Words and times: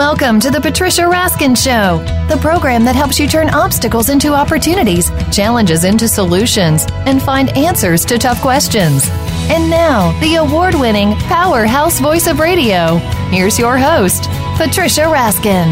Welcome 0.00 0.40
to 0.40 0.50
the 0.50 0.62
Patricia 0.62 1.02
Raskin 1.02 1.54
Show, 1.54 1.98
the 2.34 2.40
program 2.40 2.84
that 2.84 2.96
helps 2.96 3.20
you 3.20 3.28
turn 3.28 3.50
obstacles 3.50 4.08
into 4.08 4.32
opportunities, 4.32 5.10
challenges 5.30 5.84
into 5.84 6.08
solutions, 6.08 6.86
and 7.04 7.20
find 7.22 7.50
answers 7.50 8.06
to 8.06 8.16
tough 8.16 8.40
questions. 8.40 9.06
And 9.50 9.68
now, 9.68 10.18
the 10.22 10.36
award 10.36 10.74
winning 10.74 11.12
powerhouse 11.28 12.00
voice 12.00 12.26
of 12.28 12.38
radio. 12.38 12.96
Here's 13.28 13.58
your 13.58 13.76
host, 13.76 14.22
Patricia 14.56 15.02
Raskin. 15.02 15.66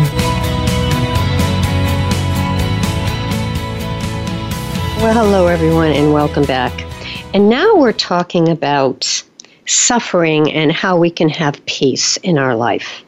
Well, 4.98 5.14
hello, 5.14 5.46
everyone, 5.46 5.92
and 5.92 6.12
welcome 6.12 6.44
back. 6.44 6.84
And 7.32 7.48
now 7.48 7.76
we're 7.76 7.92
talking 7.92 8.50
about 8.50 9.24
suffering 9.64 10.52
and 10.52 10.70
how 10.70 10.98
we 10.98 11.10
can 11.10 11.30
have 11.30 11.64
peace 11.64 12.18
in 12.18 12.36
our 12.36 12.54
life. 12.54 13.02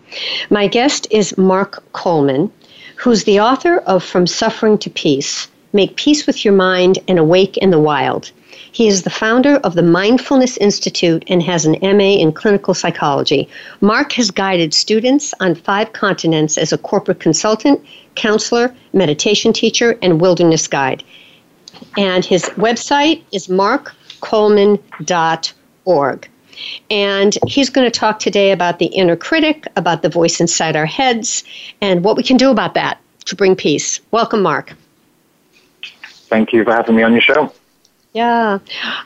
My 0.50 0.66
guest 0.66 1.06
is 1.10 1.38
Mark 1.38 1.82
Coleman, 1.92 2.50
who's 2.96 3.24
the 3.24 3.40
author 3.40 3.78
of 3.78 4.02
From 4.02 4.26
Suffering 4.26 4.78
to 4.78 4.90
Peace 4.90 5.48
Make 5.72 5.96
Peace 5.96 6.26
with 6.26 6.44
Your 6.44 6.54
Mind 6.54 6.98
and 7.06 7.18
Awake 7.18 7.56
in 7.56 7.70
the 7.70 7.78
Wild. 7.78 8.32
He 8.72 8.88
is 8.88 9.02
the 9.02 9.10
founder 9.10 9.56
of 9.58 9.74
the 9.74 9.82
Mindfulness 9.82 10.56
Institute 10.56 11.22
and 11.28 11.42
has 11.42 11.64
an 11.64 11.78
MA 11.80 12.18
in 12.18 12.32
clinical 12.32 12.74
psychology. 12.74 13.48
Mark 13.80 14.12
has 14.12 14.30
guided 14.30 14.74
students 14.74 15.32
on 15.40 15.54
five 15.54 15.92
continents 15.92 16.58
as 16.58 16.72
a 16.72 16.78
corporate 16.78 17.20
consultant, 17.20 17.80
counselor, 18.16 18.74
meditation 18.92 19.52
teacher, 19.52 19.96
and 20.02 20.20
wilderness 20.20 20.66
guide. 20.66 21.04
And 21.96 22.24
his 22.24 22.44
website 22.56 23.22
is 23.32 23.46
markcoleman.org. 23.46 26.29
And 26.90 27.36
he's 27.46 27.70
going 27.70 27.90
to 27.90 27.98
talk 27.98 28.18
today 28.18 28.52
about 28.52 28.78
the 28.78 28.86
inner 28.86 29.16
critic, 29.16 29.66
about 29.76 30.02
the 30.02 30.08
voice 30.08 30.40
inside 30.40 30.76
our 30.76 30.86
heads, 30.86 31.44
and 31.80 32.04
what 32.04 32.16
we 32.16 32.22
can 32.22 32.36
do 32.36 32.50
about 32.50 32.74
that 32.74 33.00
to 33.26 33.36
bring 33.36 33.56
peace. 33.56 34.00
Welcome, 34.10 34.42
Mark. 34.42 34.74
Thank 36.28 36.52
you 36.52 36.64
for 36.64 36.72
having 36.72 36.96
me 36.96 37.02
on 37.02 37.12
your 37.12 37.20
show. 37.20 37.52
Yeah. 38.12 38.58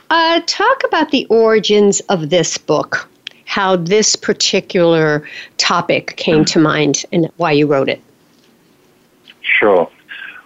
Uh, 0.09 0.41
talk 0.45 0.83
about 0.83 1.11
the 1.11 1.25
origins 1.27 1.99
of 2.01 2.29
this 2.29 2.57
book, 2.57 3.07
how 3.45 3.75
this 3.75 4.15
particular 4.15 5.27
topic 5.57 6.15
came 6.17 6.45
to 6.45 6.59
mind, 6.59 7.05
and 7.11 7.29
why 7.37 7.51
you 7.51 7.67
wrote 7.67 7.89
it. 7.89 8.01
Sure. 9.41 9.89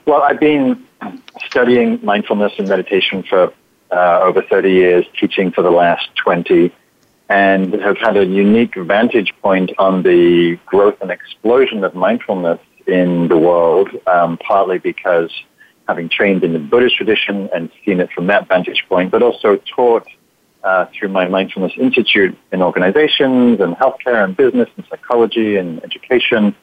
Well, 0.05 0.21
I've 0.21 0.39
been 0.39 0.85
studying 1.45 2.03
mindfulness 2.03 2.53
and 2.57 2.67
meditation 2.67 3.23
for 3.23 3.53
uh, 3.91 4.19
over 4.21 4.41
30 4.41 4.71
years, 4.71 5.05
teaching 5.19 5.51
for 5.51 5.61
the 5.61 5.71
last 5.71 6.09
20 6.15 6.73
and 7.29 7.73
have 7.75 7.97
had 7.97 8.17
a 8.17 8.25
unique 8.25 8.75
vantage 8.75 9.33
point 9.41 9.71
on 9.77 10.01
the 10.03 10.57
growth 10.65 10.95
and 11.01 11.11
explosion 11.11 11.83
of 11.83 11.93
mindfulness 11.93 12.59
in 12.87 13.27
the 13.27 13.37
world, 13.37 13.89
um, 14.07 14.37
partly 14.37 14.79
because 14.79 15.31
having 15.87 16.09
trained 16.09 16.43
in 16.43 16.53
the 16.53 16.59
Buddhist 16.59 16.95
tradition 16.95 17.49
and 17.53 17.69
seen 17.85 17.99
it 17.99 18.09
from 18.11 18.27
that 18.27 18.47
vantage 18.47 18.83
point, 18.89 19.11
but 19.11 19.21
also 19.21 19.57
taught 19.75 20.07
uh, 20.63 20.85
through 20.93 21.09
my 21.09 21.27
Mindfulness 21.27 21.73
Institute 21.77 22.37
in 22.51 22.61
organizations 22.61 23.59
and 23.59 23.75
healthcare 23.75 24.23
and 24.23 24.35
business 24.35 24.69
and 24.75 24.85
psychology 24.89 25.57
and 25.57 25.83
education. 25.83 26.55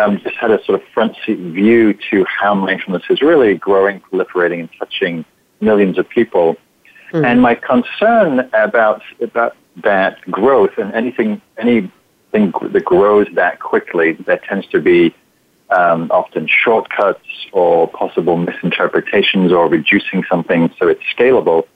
Um, 0.00 0.18
just 0.18 0.36
had 0.36 0.50
a 0.50 0.62
sort 0.64 0.80
of 0.80 0.86
front 0.92 1.16
seat 1.24 1.38
view 1.38 1.96
to 2.10 2.24
how 2.24 2.52
mindfulness 2.54 3.04
is 3.10 3.22
really 3.22 3.54
growing, 3.54 4.00
proliferating, 4.00 4.60
and 4.60 4.68
touching 4.78 5.24
millions 5.60 5.98
of 5.98 6.08
people. 6.08 6.56
Mm-hmm. 7.12 7.24
And 7.24 7.42
my 7.42 7.54
concern 7.54 8.50
about 8.52 9.02
about 9.20 9.56
that 9.82 10.20
growth 10.30 10.78
and 10.78 10.92
anything 10.92 11.40
anything 11.58 11.90
that 12.32 12.84
grows 12.84 13.26
that 13.34 13.60
quickly 13.60 14.12
that 14.26 14.42
tends 14.44 14.66
to 14.68 14.80
be 14.80 15.14
um, 15.70 16.10
often 16.10 16.46
shortcuts 16.46 17.26
or 17.52 17.88
possible 17.88 18.36
misinterpretations 18.36 19.52
or 19.52 19.68
reducing 19.68 20.24
something 20.28 20.72
so 20.78 20.88
it's 20.88 21.02
scalable. 21.16 21.66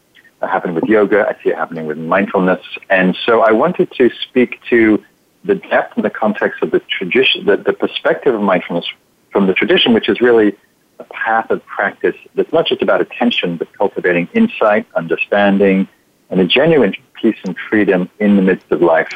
That 0.40 0.50
happened 0.50 0.74
with 0.76 0.84
yoga. 0.84 1.26
I 1.28 1.42
see 1.42 1.50
it 1.50 1.56
happening 1.56 1.86
with 1.86 1.98
mindfulness. 1.98 2.64
And 2.90 3.16
so 3.26 3.40
I 3.40 3.50
wanted 3.50 3.90
to 3.92 4.10
speak 4.22 4.60
to 4.70 5.02
the 5.44 5.56
depth 5.56 5.96
and 5.96 6.04
the 6.04 6.10
context 6.10 6.62
of 6.62 6.70
the 6.70 6.80
tradition, 6.80 7.46
the, 7.46 7.56
the 7.56 7.72
perspective 7.72 8.34
of 8.34 8.40
mindfulness 8.40 8.86
from 9.32 9.46
the 9.46 9.54
tradition, 9.54 9.94
which 9.94 10.08
is 10.08 10.20
really 10.20 10.56
a 10.98 11.04
path 11.04 11.50
of 11.50 11.64
practice 11.66 12.16
that's 12.34 12.52
not 12.52 12.66
just 12.66 12.82
about 12.82 13.00
attention, 13.00 13.56
but 13.56 13.72
cultivating 13.72 14.28
insight, 14.34 14.86
understanding, 14.94 15.88
and 16.30 16.40
a 16.40 16.44
genuine 16.44 16.94
peace 17.14 17.36
and 17.44 17.56
freedom 17.68 18.08
in 18.18 18.36
the 18.36 18.42
midst 18.42 18.70
of 18.70 18.82
life. 18.82 19.10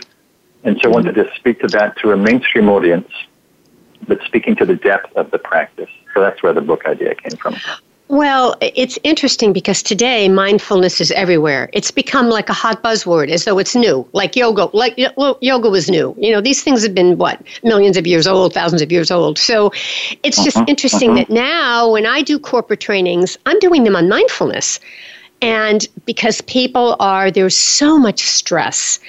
And 0.64 0.78
so 0.80 0.90
I 0.90 0.92
wanted 0.92 1.14
to 1.16 1.30
speak 1.36 1.60
to 1.60 1.66
that 1.68 1.96
to 1.98 2.12
a 2.12 2.16
mainstream 2.16 2.68
audience, 2.68 3.10
but 4.06 4.20
speaking 4.24 4.56
to 4.56 4.64
the 4.64 4.76
depth 4.76 5.14
of 5.16 5.30
the 5.30 5.38
practice. 5.38 5.90
So 6.14 6.20
that's 6.20 6.42
where 6.42 6.52
the 6.52 6.60
book 6.60 6.86
idea 6.86 7.14
came 7.14 7.36
from. 7.36 7.56
Well, 8.12 8.56
it's 8.60 8.98
interesting 9.04 9.54
because 9.54 9.82
today 9.82 10.28
mindfulness 10.28 11.00
is 11.00 11.10
everywhere. 11.12 11.70
It's 11.72 11.90
become 11.90 12.28
like 12.28 12.50
a 12.50 12.52
hot 12.52 12.82
buzzword 12.82 13.30
as 13.30 13.46
though 13.46 13.58
it's 13.58 13.74
new, 13.74 14.06
like 14.12 14.36
yoga. 14.36 14.68
Like 14.76 15.00
well, 15.16 15.38
yoga 15.40 15.70
was 15.70 15.88
new. 15.88 16.14
You 16.18 16.30
know, 16.30 16.42
these 16.42 16.62
things 16.62 16.82
have 16.82 16.94
been 16.94 17.16
what 17.16 17.40
millions 17.62 17.96
of 17.96 18.06
years 18.06 18.26
old, 18.26 18.52
thousands 18.52 18.82
of 18.82 18.92
years 18.92 19.10
old. 19.10 19.38
So 19.38 19.72
it's 20.22 20.44
just 20.44 20.58
uh-huh, 20.58 20.66
interesting 20.68 21.12
uh-huh. 21.12 21.20
that 21.20 21.30
now 21.30 21.90
when 21.90 22.04
I 22.04 22.20
do 22.20 22.38
corporate 22.38 22.80
trainings, 22.80 23.38
I'm 23.46 23.58
doing 23.60 23.82
them 23.84 23.96
on 23.96 24.10
mindfulness 24.10 24.78
and 25.40 25.88
because 26.06 26.40
people 26.42 26.96
are 27.00 27.30
there's 27.30 27.56
so 27.56 27.98
much 27.98 28.20
stress 28.20 29.00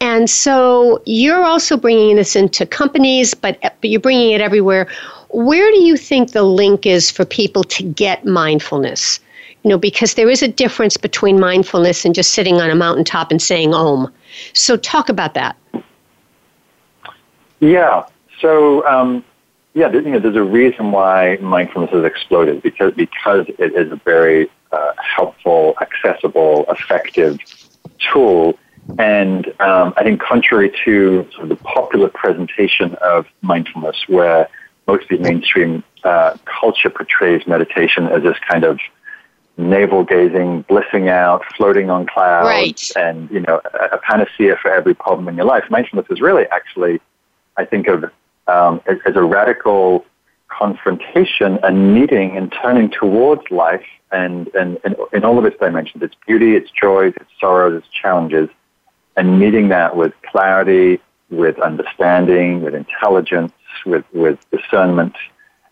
and 0.00 0.30
so 0.30 1.02
you're 1.06 1.42
also 1.42 1.76
bringing 1.76 2.14
this 2.16 2.36
into 2.36 2.64
companies 2.64 3.34
but, 3.34 3.58
but 3.60 3.90
you're 3.90 4.00
bringing 4.00 4.30
it 4.30 4.40
everywhere 4.40 4.86
where 5.32 5.70
do 5.70 5.82
you 5.82 5.96
think 5.96 6.32
the 6.32 6.42
link 6.42 6.86
is 6.86 7.10
for 7.10 7.24
people 7.24 7.64
to 7.64 7.82
get 7.82 8.24
mindfulness? 8.24 9.20
You 9.62 9.70
know 9.70 9.78
because 9.78 10.14
there 10.14 10.28
is 10.28 10.42
a 10.42 10.48
difference 10.48 10.96
between 10.96 11.38
mindfulness 11.38 12.04
and 12.04 12.14
just 12.14 12.32
sitting 12.32 12.60
on 12.60 12.70
a 12.70 12.74
mountaintop 12.74 13.30
and 13.30 13.40
saying 13.40 13.74
om. 13.74 14.12
So 14.52 14.76
talk 14.76 15.08
about 15.08 15.34
that. 15.34 15.56
Yeah. 17.60 18.04
So 18.40 18.86
um, 18.88 19.24
yeah, 19.74 19.90
you 19.90 20.02
know, 20.02 20.18
there's 20.18 20.36
a 20.36 20.42
reason 20.42 20.90
why 20.90 21.38
mindfulness 21.40 21.92
has 21.92 22.04
exploded 22.04 22.62
because 22.62 22.92
because 22.94 23.46
it 23.58 23.74
is 23.74 23.90
a 23.92 23.96
very 23.96 24.50
uh, 24.72 24.92
helpful, 24.98 25.74
accessible, 25.80 26.66
effective 26.68 27.38
tool. 27.98 28.58
And 28.98 29.46
um, 29.60 29.94
I 29.96 30.02
think 30.02 30.20
contrary 30.20 30.72
to 30.84 31.26
sort 31.32 31.44
of 31.44 31.48
the 31.50 31.64
popular 31.64 32.08
presentation 32.08 32.96
of 32.96 33.26
mindfulness, 33.40 33.96
where 34.08 34.48
most 34.86 35.04
of 35.04 35.08
the 35.08 35.18
mainstream 35.18 35.84
uh, 36.04 36.36
culture 36.44 36.90
portrays 36.90 37.46
meditation 37.46 38.08
as 38.08 38.22
this 38.22 38.36
kind 38.48 38.64
of 38.64 38.78
navel 39.56 40.04
gazing, 40.04 40.62
blissing 40.62 41.08
out, 41.08 41.44
floating 41.56 41.90
on 41.90 42.06
clouds, 42.06 42.46
right. 42.46 42.90
and 42.96 43.30
you 43.30 43.40
know 43.40 43.60
a, 43.74 43.96
a 43.96 43.98
panacea 43.98 44.56
for 44.60 44.72
every 44.72 44.94
problem 44.94 45.28
in 45.28 45.36
your 45.36 45.46
life. 45.46 45.64
Mindfulness 45.70 46.06
is 46.10 46.20
really 46.20 46.44
actually, 46.50 47.00
I 47.56 47.64
think 47.64 47.86
of 47.88 48.04
um, 48.48 48.80
as, 48.86 48.98
as 49.06 49.16
a 49.16 49.22
radical 49.22 50.04
confrontation 50.48 51.58
and 51.62 51.94
meeting 51.94 52.36
and 52.36 52.52
turning 52.62 52.90
towards 52.90 53.42
life 53.50 53.84
and, 54.10 54.48
and, 54.54 54.78
and 54.84 54.96
in 55.12 55.24
all 55.24 55.38
of 55.38 55.44
its 55.44 55.58
dimensions, 55.58 56.02
its 56.02 56.14
beauty, 56.26 56.54
its 56.54 56.70
joys, 56.70 57.14
its 57.16 57.30
sorrows, 57.40 57.82
its 57.82 57.88
challenges, 57.88 58.50
and 59.16 59.38
meeting 59.38 59.68
that 59.68 59.96
with 59.96 60.12
clarity, 60.30 61.00
with 61.30 61.58
understanding, 61.58 62.62
with 62.62 62.74
intelligence, 62.74 63.52
with, 63.84 64.04
with 64.12 64.38
discernment. 64.50 65.14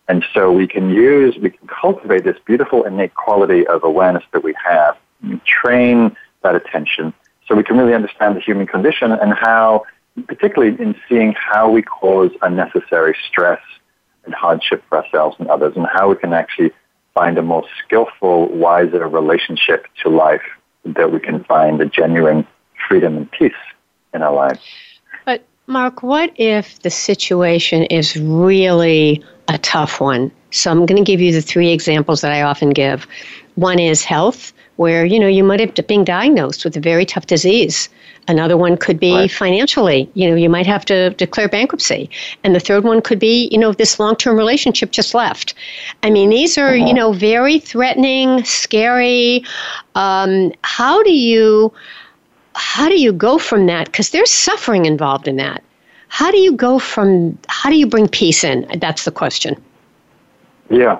And 0.07 0.25
so 0.33 0.51
we 0.51 0.67
can 0.67 0.89
use, 0.89 1.37
we 1.37 1.51
can 1.51 1.67
cultivate 1.67 2.23
this 2.23 2.37
beautiful 2.45 2.83
innate 2.83 3.13
quality 3.13 3.65
of 3.67 3.83
awareness 3.83 4.23
that 4.33 4.43
we 4.43 4.53
have, 4.65 4.97
train 5.45 6.15
that 6.43 6.55
attention 6.55 7.13
so 7.47 7.55
we 7.55 7.63
can 7.63 7.77
really 7.77 7.93
understand 7.93 8.35
the 8.35 8.41
human 8.41 8.67
condition 8.67 9.11
and 9.11 9.33
how, 9.33 9.83
particularly 10.27 10.75
in 10.81 10.95
seeing 11.07 11.33
how 11.33 11.69
we 11.69 11.81
cause 11.81 12.31
unnecessary 12.41 13.15
stress 13.27 13.61
and 14.25 14.33
hardship 14.33 14.83
for 14.89 15.03
ourselves 15.03 15.35
and 15.39 15.47
others, 15.47 15.73
and 15.75 15.87
how 15.91 16.09
we 16.09 16.15
can 16.15 16.33
actually 16.33 16.71
find 17.13 17.37
a 17.37 17.41
more 17.41 17.63
skillful, 17.83 18.47
wiser 18.49 19.07
relationship 19.07 19.87
to 20.03 20.09
life 20.09 20.43
that 20.85 21.11
we 21.11 21.19
can 21.19 21.43
find 21.43 21.81
a 21.81 21.85
genuine 21.85 22.45
freedom 22.87 23.17
and 23.17 23.31
peace 23.31 23.53
in 24.13 24.21
our 24.21 24.33
lives. 24.33 24.61
Mark, 25.71 26.03
what 26.03 26.31
if 26.35 26.81
the 26.81 26.89
situation 26.89 27.83
is 27.83 28.17
really 28.17 29.23
a 29.47 29.57
tough 29.57 30.01
one? 30.01 30.31
So, 30.51 30.69
I'm 30.69 30.85
going 30.85 31.03
to 31.03 31.11
give 31.11 31.21
you 31.21 31.31
the 31.31 31.41
three 31.41 31.71
examples 31.71 32.21
that 32.21 32.31
I 32.31 32.41
often 32.41 32.71
give. 32.71 33.07
One 33.55 33.79
is 33.79 34.03
health, 34.03 34.53
where 34.75 35.05
you 35.05 35.19
know 35.19 35.27
you 35.27 35.43
might 35.43 35.59
have 35.59 35.75
been 35.87 36.03
diagnosed 36.03 36.65
with 36.65 36.75
a 36.75 36.79
very 36.79 37.05
tough 37.05 37.27
disease 37.27 37.89
Another 38.27 38.55
one 38.55 38.77
could 38.77 38.99
be 38.99 39.13
right. 39.13 39.31
financially. 39.31 40.09
You 40.13 40.29
know, 40.29 40.35
you 40.35 40.49
might 40.49 40.67
have 40.67 40.85
to 40.85 41.09
declare 41.11 41.49
bankruptcy. 41.49 42.09
And 42.43 42.55
the 42.55 42.59
third 42.59 42.83
one 42.83 43.01
could 43.01 43.19
be, 43.19 43.49
you 43.51 43.57
know, 43.57 43.73
this 43.73 43.99
long 43.99 44.15
term 44.15 44.37
relationship 44.37 44.91
just 44.91 45.13
left. 45.13 45.53
I 46.03 46.09
mean, 46.09 46.29
these 46.29 46.57
are, 46.57 46.75
uh-huh. 46.75 46.85
you 46.85 46.93
know, 46.93 47.13
very 47.13 47.59
threatening, 47.59 48.43
scary. 48.43 49.43
Um, 49.95 50.53
how 50.63 51.01
do 51.03 51.11
you 51.11 51.73
how 52.55 52.89
do 52.89 52.99
you 52.99 53.11
go 53.13 53.37
from 53.37 53.65
that? 53.67 53.85
Because 53.85 54.09
there's 54.11 54.31
suffering 54.31 54.85
involved 54.85 55.27
in 55.27 55.37
that. 55.37 55.63
how 56.09 56.29
do 56.29 56.37
you 56.37 56.51
go 56.51 56.77
from 56.77 57.37
how 57.47 57.69
do 57.69 57.77
you 57.77 57.87
bring 57.87 58.07
peace 58.07 58.43
in? 58.43 58.67
That's 58.79 59.05
the 59.05 59.11
question. 59.11 59.55
Yeah, 60.69 60.99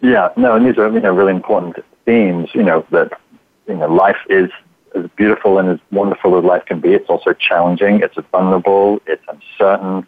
yeah, 0.00 0.30
no, 0.36 0.56
and 0.56 0.66
these 0.66 0.78
are 0.78 0.90
you 0.90 1.00
know 1.00 1.12
really 1.12 1.32
important 1.32 1.76
themes. 2.04 2.50
You 2.52 2.64
know 2.64 2.84
that 2.90 3.12
you 3.68 3.76
know 3.76 3.86
life 3.86 4.18
is 4.28 4.50
as 4.94 5.06
beautiful 5.16 5.58
and 5.58 5.68
as 5.70 5.78
wonderful 5.90 6.36
as 6.36 6.44
life 6.44 6.64
can 6.66 6.80
be. 6.80 6.92
It's 6.92 7.08
also 7.08 7.32
challenging. 7.32 8.00
It's 8.00 8.16
vulnerable. 8.32 9.00
It's 9.06 9.22
uncertain 9.28 10.06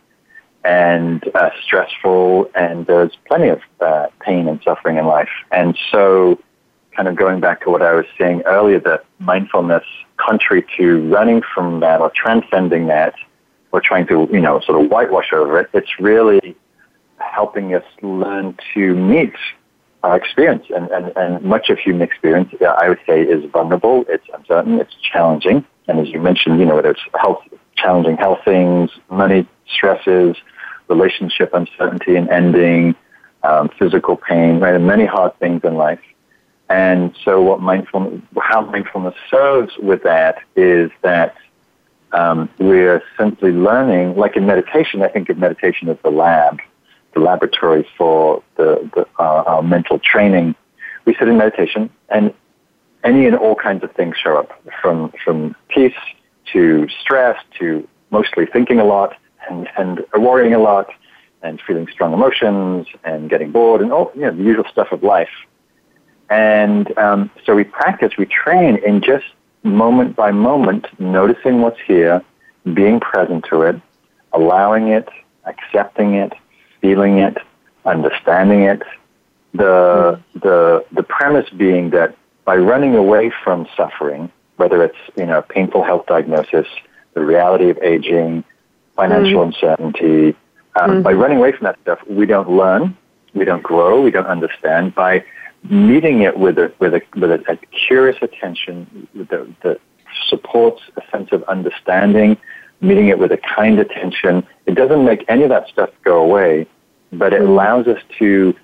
and 0.64 1.22
uh, 1.34 1.50
stressful, 1.62 2.50
and 2.54 2.86
there's 2.86 3.16
plenty 3.28 3.48
of 3.48 3.60
uh, 3.80 4.06
pain 4.20 4.48
and 4.48 4.60
suffering 4.62 4.96
in 4.96 5.06
life. 5.06 5.28
And 5.52 5.78
so, 5.90 6.40
kind 6.96 7.06
of 7.06 7.16
going 7.16 7.40
back 7.40 7.62
to 7.64 7.70
what 7.70 7.82
I 7.82 7.92
was 7.92 8.06
saying 8.18 8.42
earlier, 8.46 8.80
that 8.80 9.04
mindfulness, 9.18 9.84
contrary 10.24 10.64
to 10.76 11.08
running 11.08 11.42
from 11.54 11.80
that 11.80 12.00
or 12.00 12.10
transcending 12.14 12.86
that, 12.88 13.14
or 13.72 13.80
trying 13.80 14.06
to 14.06 14.28
you 14.32 14.40
know 14.40 14.60
sort 14.60 14.82
of 14.82 14.90
whitewash 14.90 15.32
over 15.32 15.60
it, 15.60 15.68
it's 15.72 15.98
really 15.98 16.56
helping 17.18 17.74
us 17.74 17.84
learn 18.02 18.56
to 18.74 18.94
meet 18.94 19.34
our 20.04 20.16
experience. 20.16 20.66
And, 20.74 20.88
and, 20.90 21.12
and 21.16 21.42
much 21.42 21.70
of 21.70 21.78
human 21.78 22.02
experience, 22.02 22.54
I 22.60 22.88
would 22.88 23.00
say, 23.06 23.22
is 23.22 23.50
vulnerable, 23.50 24.04
it's 24.08 24.26
uncertain, 24.34 24.78
it's 24.78 24.94
challenging. 24.94 25.64
And 25.88 25.98
as 25.98 26.08
you 26.08 26.20
mentioned, 26.20 26.60
you 26.60 26.66
know, 26.66 26.76
whether 26.76 26.90
it's 26.90 27.00
health, 27.14 27.42
challenging 27.76 28.16
health 28.16 28.40
things, 28.44 28.90
money 29.10 29.48
stresses, 29.66 30.36
relationship 30.88 31.50
uncertainty 31.54 32.16
and 32.16 32.28
ending, 32.28 32.94
um, 33.42 33.70
physical 33.78 34.16
pain, 34.16 34.60
right, 34.60 34.74
and 34.74 34.86
many 34.86 35.06
hard 35.06 35.38
things 35.38 35.62
in 35.64 35.74
life. 35.74 36.00
And 36.68 37.14
so 37.24 37.42
what 37.42 37.60
mindfulness, 37.60 38.22
how 38.40 38.62
mindfulness 38.62 39.14
serves 39.30 39.76
with 39.78 40.02
that 40.04 40.38
is 40.56 40.90
that 41.02 41.36
um, 42.12 42.48
we're 42.58 43.02
simply 43.18 43.52
learning, 43.52 44.16
like 44.16 44.36
in 44.36 44.46
meditation, 44.46 45.02
I 45.02 45.08
think 45.08 45.28
of 45.28 45.36
meditation 45.36 45.88
as 45.88 45.98
the 46.02 46.10
lab 46.10 46.60
the 47.14 47.20
laboratory 47.20 47.86
for 47.96 48.42
the, 48.56 48.90
the 48.94 49.06
uh, 49.18 49.44
our 49.46 49.62
mental 49.62 49.98
training. 49.98 50.54
We 51.06 51.14
sit 51.14 51.28
in 51.28 51.38
meditation, 51.38 51.90
and 52.08 52.34
any 53.02 53.26
and 53.26 53.36
all 53.36 53.54
kinds 53.54 53.82
of 53.84 53.92
things 53.92 54.16
show 54.16 54.36
up, 54.36 54.50
from 54.82 55.12
from 55.24 55.56
peace 55.68 55.94
to 56.52 56.88
stress 57.00 57.42
to 57.58 57.88
mostly 58.10 58.46
thinking 58.46 58.78
a 58.78 58.84
lot 58.84 59.16
and 59.48 59.68
and 59.76 60.04
worrying 60.14 60.54
a 60.54 60.58
lot 60.58 60.90
and 61.42 61.60
feeling 61.66 61.86
strong 61.92 62.12
emotions 62.12 62.86
and 63.04 63.30
getting 63.30 63.52
bored 63.52 63.80
and 63.80 63.92
all 63.92 64.10
you 64.14 64.22
know 64.22 64.32
the 64.32 64.42
usual 64.42 64.64
stuff 64.70 64.88
of 64.92 65.02
life. 65.02 65.30
And 66.34 66.98
um, 66.98 67.30
so 67.46 67.54
we 67.54 67.62
practice, 67.62 68.12
we 68.18 68.26
train 68.26 68.76
in 68.84 69.00
just 69.00 69.24
moment 69.62 70.16
by 70.16 70.32
moment, 70.32 70.86
noticing 70.98 71.60
what's 71.60 71.78
here, 71.86 72.24
being 72.72 72.98
present 72.98 73.44
to 73.50 73.62
it, 73.62 73.80
allowing 74.32 74.88
it, 74.88 75.08
accepting 75.44 76.14
it, 76.14 76.32
feeling 76.80 77.18
it, 77.18 77.38
understanding 77.84 78.62
it. 78.62 78.82
The, 79.52 80.20
the, 80.34 80.84
the 80.90 81.04
premise 81.04 81.48
being 81.50 81.90
that 81.90 82.16
by 82.44 82.56
running 82.56 82.96
away 82.96 83.30
from 83.44 83.68
suffering, 83.76 84.28
whether 84.56 84.82
it's, 84.82 84.98
you 85.16 85.26
know, 85.26 85.40
painful 85.40 85.84
health 85.84 86.06
diagnosis, 86.06 86.66
the 87.12 87.24
reality 87.24 87.70
of 87.70 87.78
aging, 87.78 88.42
financial 88.96 89.40
mm. 89.40 89.46
uncertainty, 89.46 90.36
um, 90.80 90.90
mm-hmm. 90.90 91.02
by 91.02 91.12
running 91.12 91.38
away 91.38 91.52
from 91.52 91.66
that 91.66 91.78
stuff, 91.82 92.00
we 92.08 92.26
don't 92.26 92.50
learn, 92.50 92.96
we 93.34 93.44
don't 93.44 93.62
grow, 93.62 94.00
we 94.00 94.10
don't 94.10 94.26
understand. 94.26 94.96
By 94.96 95.24
meeting 95.70 96.22
it 96.22 96.38
with 96.38 96.58
a, 96.58 96.72
with 96.78 96.94
a, 96.94 97.02
with 97.16 97.30
a, 97.30 97.42
a 97.48 97.56
curious 97.86 98.16
attention 98.22 99.08
that, 99.14 99.54
that 99.62 99.80
supports 100.28 100.82
a 100.96 101.02
sense 101.10 101.32
of 101.32 101.42
understanding, 101.44 102.36
meeting 102.80 103.08
it 103.08 103.18
with 103.18 103.32
a 103.32 103.38
kind 103.38 103.78
attention, 103.78 104.46
it 104.66 104.74
doesn't 104.74 105.04
make 105.04 105.24
any 105.28 105.42
of 105.42 105.48
that 105.48 105.68
stuff 105.68 105.90
go 106.04 106.22
away 106.22 106.66
but 107.18 107.32
it 107.32 107.42
allows 107.42 107.86
us 107.86 108.00
to 108.18 108.54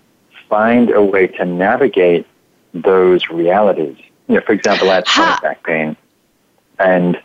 find 0.49 0.91
a 0.91 1.02
way 1.02 1.26
to 1.26 1.44
navigate 1.44 2.26
those 2.75 3.29
realities. 3.31 3.97
You 4.29 4.37
know, 4.37 4.41
for 4.43 4.52
example, 4.52 4.91
I 4.91 4.97
had 4.97 5.06
chronic 5.06 5.43
back 5.43 5.62
pain, 5.64 5.97
and 6.79 7.17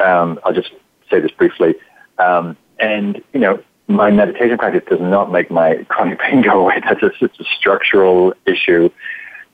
um, 0.00 0.38
I'll 0.44 0.52
just 0.52 0.72
say 1.10 1.20
this 1.20 1.30
briefly. 1.30 1.74
Um, 2.18 2.56
and 2.78 3.22
you 3.32 3.40
know, 3.40 3.62
my 3.88 4.10
meditation 4.10 4.58
practice 4.58 4.82
does 4.88 5.00
not 5.00 5.30
make 5.30 5.50
my 5.50 5.76
chronic 5.88 6.18
pain 6.20 6.42
go 6.42 6.60
away. 6.60 6.80
That's 6.84 7.02
a, 7.02 7.10
it's 7.20 7.40
a 7.40 7.44
structural 7.58 8.34
issue, 8.46 8.90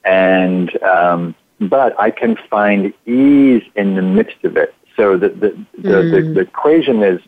and 0.05 0.83
um, 0.83 1.35
but 1.61 1.99
I 2.01 2.11
can 2.11 2.37
find 2.51 2.93
ease 3.07 3.63
in 3.77 3.95
the 3.95 4.03
midst 4.03 4.45
of 4.45 4.57
it. 4.57 4.75
So 4.97 5.17
the 5.17 5.29
the, 5.29 5.67
the, 5.79 5.89
mm. 5.89 6.11
the, 6.11 6.35
the 6.35 6.41
equation 6.41 7.03
is 7.03 7.21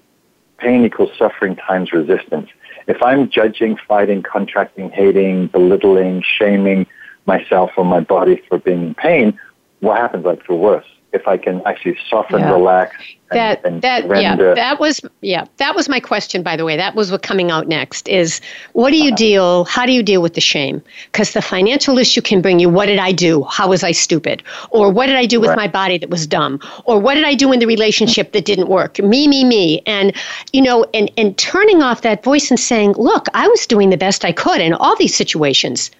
pain 0.59 0.85
equals 0.85 1.11
suffering 1.19 1.57
times 1.57 1.93
resistance. 1.93 2.49
If 2.87 3.03
I'm 3.03 3.31
judging, 3.31 3.77
fighting, 3.89 4.23
contracting, 4.23 4.91
hating, 4.91 5.49
belittling, 5.49 6.23
shaming 6.23 6.87
myself 7.27 7.71
or 7.77 7.85
my 7.85 8.01
body 8.01 8.43
for 8.49 8.59
being 8.59 8.89
in 8.89 8.95
pain, 8.95 9.39
what 9.81 9.99
happens? 9.99 10.25
Like 10.25 10.47
the 10.47 10.55
worse 10.55 10.85
if 11.15 11.29
I 11.29 11.37
can 11.37 11.63
actually 11.65 11.97
soften, 12.11 12.41
yeah. 12.41 12.51
relax, 12.51 12.97
and, 13.31 13.39
that 13.39 13.65
and 13.65 13.83
that 13.83 14.07
render. 14.09 14.49
yeah, 14.49 14.55
that 14.55 14.81
was 14.81 15.01
yeah, 15.21 15.47
that 15.57 15.75
was 15.75 15.89
my 15.89 16.01
question. 16.01 16.43
By 16.43 16.57
the 16.57 16.65
way, 16.65 16.77
that 16.77 16.95
was 16.95 17.11
what 17.11 17.23
coming 17.23 17.51
out 17.51 17.69
next 17.69 18.09
is 18.09 18.41
what 18.73 18.91
do 18.91 18.97
you 18.97 19.11
uh-huh. 19.11 19.17
deal? 19.17 19.65
How 19.65 19.87
do 19.87 19.93
you 19.93 20.03
deal 20.03 20.21
with 20.21 20.35
the 20.35 20.41
shame? 20.41 20.83
Because 21.13 21.33
the 21.33 21.41
financial 21.41 21.97
issue 21.99 22.21
can 22.21 22.43
bring 22.43 22.59
you. 22.59 22.69
What 22.69 22.87
did 22.87 22.99
I 22.99 23.13
do? 23.13 23.45
How 23.45 23.69
was 23.69 23.85
I 23.85 23.93
stupid? 23.93 24.43
Or 24.71 24.91
what 24.91 25.07
did 25.07 25.17
I 25.17 25.25
do 25.25 25.41
with 25.41 25.51
right. 25.51 25.57
my 25.57 25.69
body 25.69 25.99
that 25.99 26.11
was 26.11 26.27
dumb? 26.27 26.61
Or 26.85 26.99
what 26.99 27.15
did 27.15 27.25
I 27.25 27.35
do 27.35 27.53
in 27.53 27.61
the 27.61 27.67
relationship 27.67 28.33
that 28.33 28.45
didn't 28.45 28.69
work? 28.69 28.99
Me, 28.99 29.29
me, 29.29 29.45
me. 29.45 29.83
And 29.87 30.13
you 30.53 30.61
know, 30.61 30.85
and 30.93 31.11
and 31.17 31.39
turning 31.39 31.81
off 31.81 32.03
that 32.03 32.25
voice 32.25 32.51
and 32.51 32.59
saying, 32.59 32.95
look, 32.99 33.27
I 33.35 33.47
was 33.47 33.67
doing 33.67 33.91
the 33.91 33.97
best 33.97 34.25
I 34.25 34.33
could 34.33 34.61
in 34.61 34.75
all 34.75 34.97
these 34.97 35.15
situations. 35.15 35.91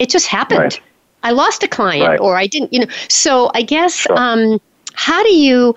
It 0.00 0.10
just 0.10 0.26
happened. 0.26 0.58
Right. 0.58 0.80
I 1.24 1.32
lost 1.32 1.62
a 1.62 1.68
client 1.68 2.08
right. 2.08 2.20
or 2.20 2.36
I 2.36 2.46
didn't, 2.46 2.72
you 2.72 2.80
know. 2.80 2.92
So 3.08 3.50
I 3.54 3.62
guess 3.62 3.94
sure. 3.94 4.16
um, 4.16 4.60
how 4.94 5.22
do 5.22 5.34
you? 5.34 5.74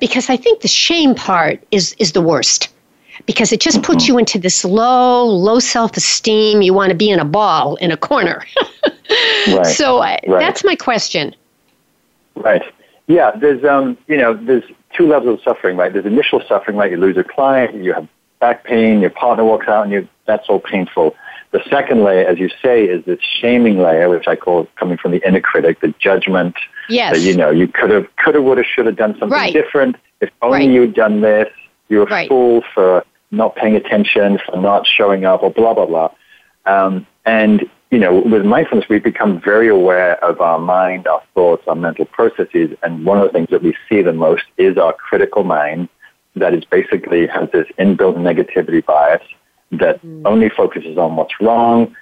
Because 0.00 0.30
I 0.30 0.36
think 0.36 0.62
the 0.62 0.68
shame 0.68 1.14
part 1.14 1.62
is 1.70 1.94
is 1.98 2.12
the 2.12 2.22
worst 2.22 2.68
because 3.26 3.52
it 3.52 3.60
just 3.60 3.82
puts 3.82 4.04
mm-hmm. 4.04 4.14
you 4.14 4.18
into 4.18 4.38
this 4.38 4.64
low, 4.64 5.24
low 5.24 5.58
self 5.58 5.96
esteem. 5.96 6.62
You 6.62 6.72
want 6.72 6.90
to 6.90 6.96
be 6.96 7.10
in 7.10 7.18
a 7.18 7.24
ball 7.24 7.76
in 7.76 7.90
a 7.90 7.96
corner. 7.96 8.44
right. 9.48 9.66
So 9.66 9.98
uh, 9.98 10.18
right. 10.26 10.40
that's 10.40 10.64
my 10.64 10.76
question. 10.76 11.34
Right. 12.34 12.62
Yeah. 13.06 13.32
There's 13.32 13.64
um 13.64 13.98
you 14.06 14.16
know 14.16 14.34
there's 14.34 14.64
two 14.92 15.08
levels 15.08 15.40
of 15.40 15.44
suffering. 15.44 15.76
Right. 15.76 15.92
There's 15.92 16.06
initial 16.06 16.42
suffering. 16.46 16.76
Right. 16.76 16.90
You 16.90 16.96
lose 16.96 17.16
a 17.16 17.24
client. 17.24 17.82
You 17.82 17.92
have 17.92 18.08
back 18.40 18.64
pain. 18.64 19.00
Your 19.00 19.10
partner 19.10 19.44
walks 19.44 19.68
out, 19.68 19.84
and 19.84 19.92
you 19.92 20.08
that's 20.26 20.48
all 20.48 20.60
painful. 20.60 21.16
The 21.52 21.62
second 21.70 22.02
layer, 22.02 22.26
as 22.26 22.38
you 22.38 22.50
say, 22.62 22.84
is 22.84 23.04
this 23.04 23.18
shaming 23.20 23.78
layer, 23.78 24.08
which 24.08 24.26
I 24.26 24.36
call 24.36 24.68
coming 24.76 24.98
from 24.98 25.12
the 25.12 25.26
inner 25.26 25.40
critic, 25.40 25.80
the 25.80 25.94
judgment. 25.98 26.56
Yes. 26.88 27.14
That, 27.14 27.20
you 27.22 27.36
know, 27.36 27.50
you 27.50 27.68
could 27.68 27.90
have, 27.90 28.06
could 28.16 28.34
have, 28.34 28.44
would 28.44 28.58
have, 28.58 28.66
should 28.66 28.86
have 28.86 28.96
done 28.96 29.12
something 29.18 29.30
right. 29.30 29.52
different. 29.52 29.96
If 30.20 30.30
only 30.42 30.66
right. 30.66 30.70
you'd 30.70 30.94
done 30.94 31.20
this. 31.20 31.48
You're 31.88 32.02
a 32.02 32.06
right. 32.06 32.28
fool 32.28 32.62
for 32.74 33.04
not 33.30 33.54
paying 33.56 33.76
attention, 33.76 34.38
for 34.44 34.56
not 34.56 34.86
showing 34.86 35.24
up, 35.24 35.42
or 35.42 35.50
blah, 35.50 35.74
blah, 35.74 35.86
blah. 35.86 36.10
Um, 36.66 37.06
and, 37.24 37.68
you 37.90 37.98
know, 37.98 38.20
with 38.20 38.44
mindfulness, 38.44 38.88
we 38.88 38.98
become 38.98 39.40
very 39.40 39.68
aware 39.68 40.22
of 40.24 40.40
our 40.40 40.58
mind, 40.58 41.06
our 41.06 41.22
thoughts, 41.34 41.62
our 41.68 41.76
mental 41.76 42.06
processes. 42.06 42.76
And 42.82 43.04
one 43.04 43.18
of 43.18 43.24
the 43.24 43.32
things 43.32 43.48
that 43.50 43.62
we 43.62 43.74
see 43.88 44.02
the 44.02 44.12
most 44.12 44.44
is 44.56 44.76
our 44.76 44.92
critical 44.92 45.44
mind 45.44 45.88
that 46.34 46.52
is 46.54 46.64
basically 46.64 47.26
has 47.26 47.48
this 47.52 47.66
inbuilt 47.78 48.16
negativity 48.16 48.84
bias 48.84 49.22
that 49.72 50.02
mm. 50.02 50.22
only 50.24 50.48
focuses 50.48 50.96
on 50.98 51.16
what's 51.16 51.40
wrong, 51.40 51.94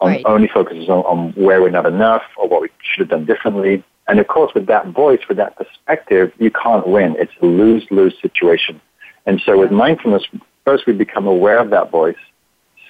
on, 0.00 0.12
right. 0.12 0.22
only 0.24 0.48
focuses 0.48 0.88
on, 0.88 1.00
on 1.04 1.32
where 1.32 1.60
we're 1.62 1.70
not 1.70 1.86
enough 1.86 2.22
or 2.36 2.48
what 2.48 2.62
we 2.62 2.68
should 2.82 3.00
have 3.00 3.08
done 3.10 3.24
differently. 3.24 3.84
And 4.06 4.18
of 4.18 4.26
course, 4.26 4.52
with 4.54 4.66
that 4.66 4.88
voice, 4.88 5.20
with 5.28 5.38
that 5.38 5.56
perspective, 5.56 6.32
you 6.38 6.50
can't 6.50 6.86
win. 6.86 7.16
It's 7.18 7.32
a 7.40 7.46
lose 7.46 7.86
lose 7.90 8.14
situation. 8.20 8.80
And 9.26 9.40
so, 9.44 9.58
with 9.58 9.70
mindfulness, 9.70 10.24
first 10.64 10.86
we 10.86 10.92
become 10.92 11.26
aware 11.26 11.58
of 11.58 11.70
that 11.70 11.90
voice. 11.90 12.16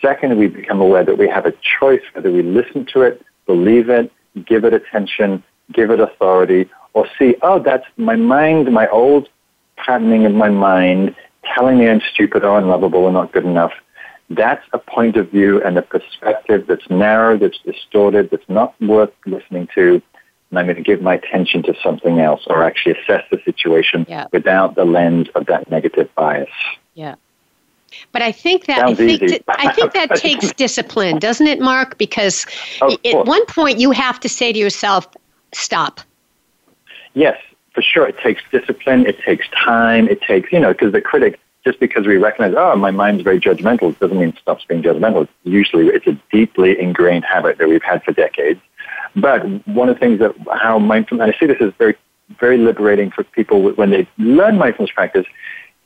Second, 0.02 0.36
we 0.38 0.48
become 0.48 0.80
aware 0.80 1.04
that 1.04 1.16
we 1.16 1.28
have 1.28 1.46
a 1.46 1.54
choice 1.80 2.02
whether 2.12 2.30
we 2.30 2.42
listen 2.42 2.84
to 2.86 3.02
it, 3.02 3.24
believe 3.46 3.88
it, 3.88 4.12
give 4.44 4.64
it 4.64 4.74
attention, 4.74 5.42
give 5.72 5.90
it 5.90 6.00
authority, 6.00 6.68
or 6.92 7.06
see, 7.18 7.36
oh, 7.42 7.58
that's 7.58 7.86
my 7.96 8.16
mind, 8.16 8.70
my 8.72 8.88
old 8.88 9.28
patterning 9.76 10.26
of 10.26 10.32
my 10.32 10.48
mind 10.48 11.14
telling 11.54 11.78
me 11.78 11.88
I'm 11.88 12.00
stupid 12.12 12.44
or 12.44 12.58
unlovable 12.58 13.00
or 13.00 13.12
not 13.12 13.32
good 13.32 13.44
enough 13.44 13.72
that's 14.30 14.64
a 14.72 14.78
point 14.78 15.16
of 15.16 15.30
view 15.30 15.62
and 15.62 15.76
a 15.76 15.82
perspective 15.82 16.66
that's 16.66 16.88
narrow, 16.88 17.36
that's 17.36 17.58
distorted, 17.58 18.30
that's 18.30 18.48
not 18.48 18.80
worth 18.80 19.12
listening 19.26 19.68
to. 19.74 20.02
And 20.50 20.58
I'm 20.58 20.66
going 20.66 20.76
to 20.76 20.82
give 20.82 21.02
my 21.02 21.14
attention 21.14 21.62
to 21.64 21.74
something 21.82 22.20
else 22.20 22.42
or 22.46 22.62
actually 22.62 22.98
assess 23.00 23.24
the 23.30 23.40
situation 23.44 24.06
yeah. 24.08 24.26
without 24.32 24.76
the 24.76 24.84
lens 24.84 25.28
of 25.34 25.46
that 25.46 25.70
negative 25.70 26.08
bias. 26.14 26.50
Yeah. 26.94 27.16
But 28.12 28.22
I 28.22 28.32
think 28.32 28.66
that 28.66 28.84
I 28.84 28.94
think, 28.94 29.20
that, 29.20 29.42
I 29.48 29.72
think 29.72 29.92
that 29.92 30.14
takes 30.16 30.52
discipline, 30.52 31.18
doesn't 31.18 31.46
it, 31.46 31.60
Mark? 31.60 31.96
Because 31.98 32.46
at 32.82 33.26
one 33.26 33.44
point 33.46 33.78
you 33.78 33.92
have 33.92 34.18
to 34.20 34.28
say 34.28 34.52
to 34.52 34.58
yourself, 34.58 35.06
"Stop." 35.52 36.00
Yes, 37.14 37.40
for 37.72 37.82
sure. 37.82 38.08
It 38.08 38.18
takes 38.18 38.42
discipline. 38.50 39.06
It 39.06 39.20
takes 39.20 39.46
time. 39.50 40.08
It 40.08 40.20
takes 40.22 40.50
you 40.52 40.58
know 40.58 40.72
because 40.72 40.92
the 40.92 41.00
critic 41.00 41.38
just 41.64 41.80
because 41.80 42.06
we 42.06 42.16
recognize, 42.16 42.54
oh, 42.56 42.76
my 42.76 42.90
mind's 42.90 43.22
very 43.22 43.40
judgmental, 43.40 43.98
doesn't 43.98 44.18
mean 44.18 44.30
it 44.30 44.38
stops 44.38 44.64
being 44.66 44.82
judgmental. 44.82 45.26
Usually 45.44 45.86
it's 45.88 46.06
a 46.06 46.18
deeply 46.30 46.78
ingrained 46.78 47.24
habit 47.24 47.58
that 47.58 47.68
we've 47.68 47.82
had 47.82 48.02
for 48.04 48.12
decades. 48.12 48.60
But 49.16 49.44
one 49.66 49.88
of 49.88 49.96
the 49.96 50.00
things 50.00 50.18
that 50.18 50.34
how 50.52 50.78
mindfulness, 50.78 51.24
and 51.24 51.34
I 51.34 51.38
see 51.38 51.46
this 51.46 51.60
as 51.60 51.72
very, 51.78 51.96
very 52.38 52.58
liberating 52.58 53.10
for 53.10 53.24
people 53.24 53.62
when 53.72 53.90
they 53.90 54.06
learn 54.18 54.58
mindfulness 54.58 54.92
practice, 54.92 55.26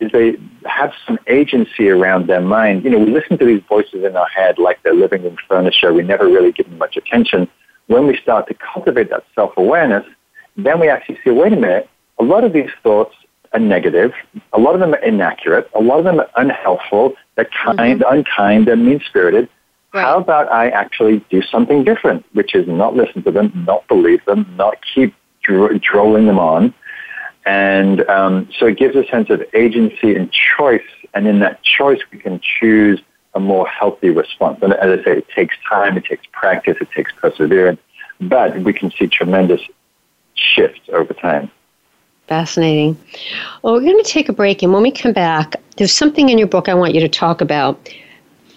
is 0.00 0.10
they 0.12 0.36
have 0.64 0.92
some 1.06 1.18
agency 1.26 1.90
around 1.90 2.26
their 2.26 2.40
mind. 2.40 2.84
You 2.84 2.90
know, 2.90 2.98
we 2.98 3.10
listen 3.10 3.38
to 3.38 3.44
these 3.44 3.62
voices 3.68 4.04
in 4.04 4.16
our 4.16 4.28
head 4.28 4.58
like 4.58 4.82
they're 4.82 4.94
living 4.94 5.22
room 5.22 5.36
furniture. 5.48 5.92
We 5.92 6.02
never 6.02 6.26
really 6.26 6.52
give 6.52 6.68
them 6.68 6.78
much 6.78 6.96
attention. 6.96 7.48
When 7.86 8.06
we 8.06 8.16
start 8.16 8.48
to 8.48 8.54
cultivate 8.54 9.10
that 9.10 9.24
self-awareness, 9.34 10.06
then 10.56 10.80
we 10.80 10.88
actually 10.88 11.18
see, 11.24 11.30
wait 11.30 11.52
a 11.52 11.56
minute, 11.56 11.88
a 12.18 12.24
lot 12.24 12.44
of 12.44 12.52
these 12.52 12.70
thoughts 12.82 13.14
are 13.52 13.60
negative. 13.60 14.12
A 14.52 14.58
lot 14.58 14.74
of 14.74 14.80
them 14.80 14.94
are 14.94 15.02
inaccurate. 15.02 15.70
A 15.74 15.80
lot 15.80 15.98
of 15.98 16.04
them 16.04 16.20
are 16.20 16.28
unhelpful. 16.36 17.14
They're 17.34 17.46
kind, 17.46 18.00
mm-hmm. 18.00 18.14
unkind, 18.14 18.66
they're 18.66 18.76
mean-spirited. 18.76 19.48
Right. 19.94 20.02
How 20.02 20.18
about 20.18 20.52
I 20.52 20.68
actually 20.68 21.24
do 21.30 21.40
something 21.40 21.82
different, 21.82 22.26
which 22.34 22.54
is 22.54 22.68
not 22.68 22.94
listen 22.94 23.22
to 23.22 23.30
them, 23.30 23.64
not 23.66 23.88
believe 23.88 24.22
them, 24.26 24.54
not 24.56 24.76
keep 24.94 25.14
dro- 25.42 25.78
drolling 25.78 26.26
them 26.26 26.38
on, 26.38 26.74
and 27.46 28.06
um, 28.10 28.48
so 28.58 28.66
it 28.66 28.76
gives 28.76 28.94
a 28.96 29.06
sense 29.06 29.30
of 29.30 29.42
agency 29.54 30.14
and 30.14 30.30
choice. 30.30 30.82
And 31.14 31.26
in 31.26 31.38
that 31.38 31.62
choice, 31.62 32.00
we 32.12 32.18
can 32.18 32.38
choose 32.40 33.00
a 33.32 33.40
more 33.40 33.66
healthy 33.66 34.10
response. 34.10 34.58
And 34.60 34.74
as 34.74 35.00
I 35.00 35.02
say, 35.04 35.12
it 35.18 35.28
takes 35.30 35.56
time, 35.66 35.96
it 35.96 36.04
takes 36.04 36.26
practice, 36.32 36.76
it 36.80 36.90
takes 36.90 37.12
perseverance, 37.12 37.80
but 38.20 38.58
we 38.60 38.74
can 38.74 38.90
see 38.90 39.06
tremendous 39.06 39.62
shifts 40.34 40.80
over 40.92 41.14
time. 41.14 41.50
Fascinating. 42.28 42.96
Well, 43.62 43.74
we're 43.74 43.80
going 43.80 44.02
to 44.02 44.08
take 44.08 44.28
a 44.28 44.32
break, 44.32 44.62
and 44.62 44.72
when 44.72 44.82
we 44.82 44.90
come 44.90 45.12
back, 45.12 45.56
there's 45.76 45.92
something 45.92 46.28
in 46.28 46.38
your 46.38 46.46
book 46.46 46.68
I 46.68 46.74
want 46.74 46.94
you 46.94 47.00
to 47.00 47.08
talk 47.08 47.40
about. 47.40 47.88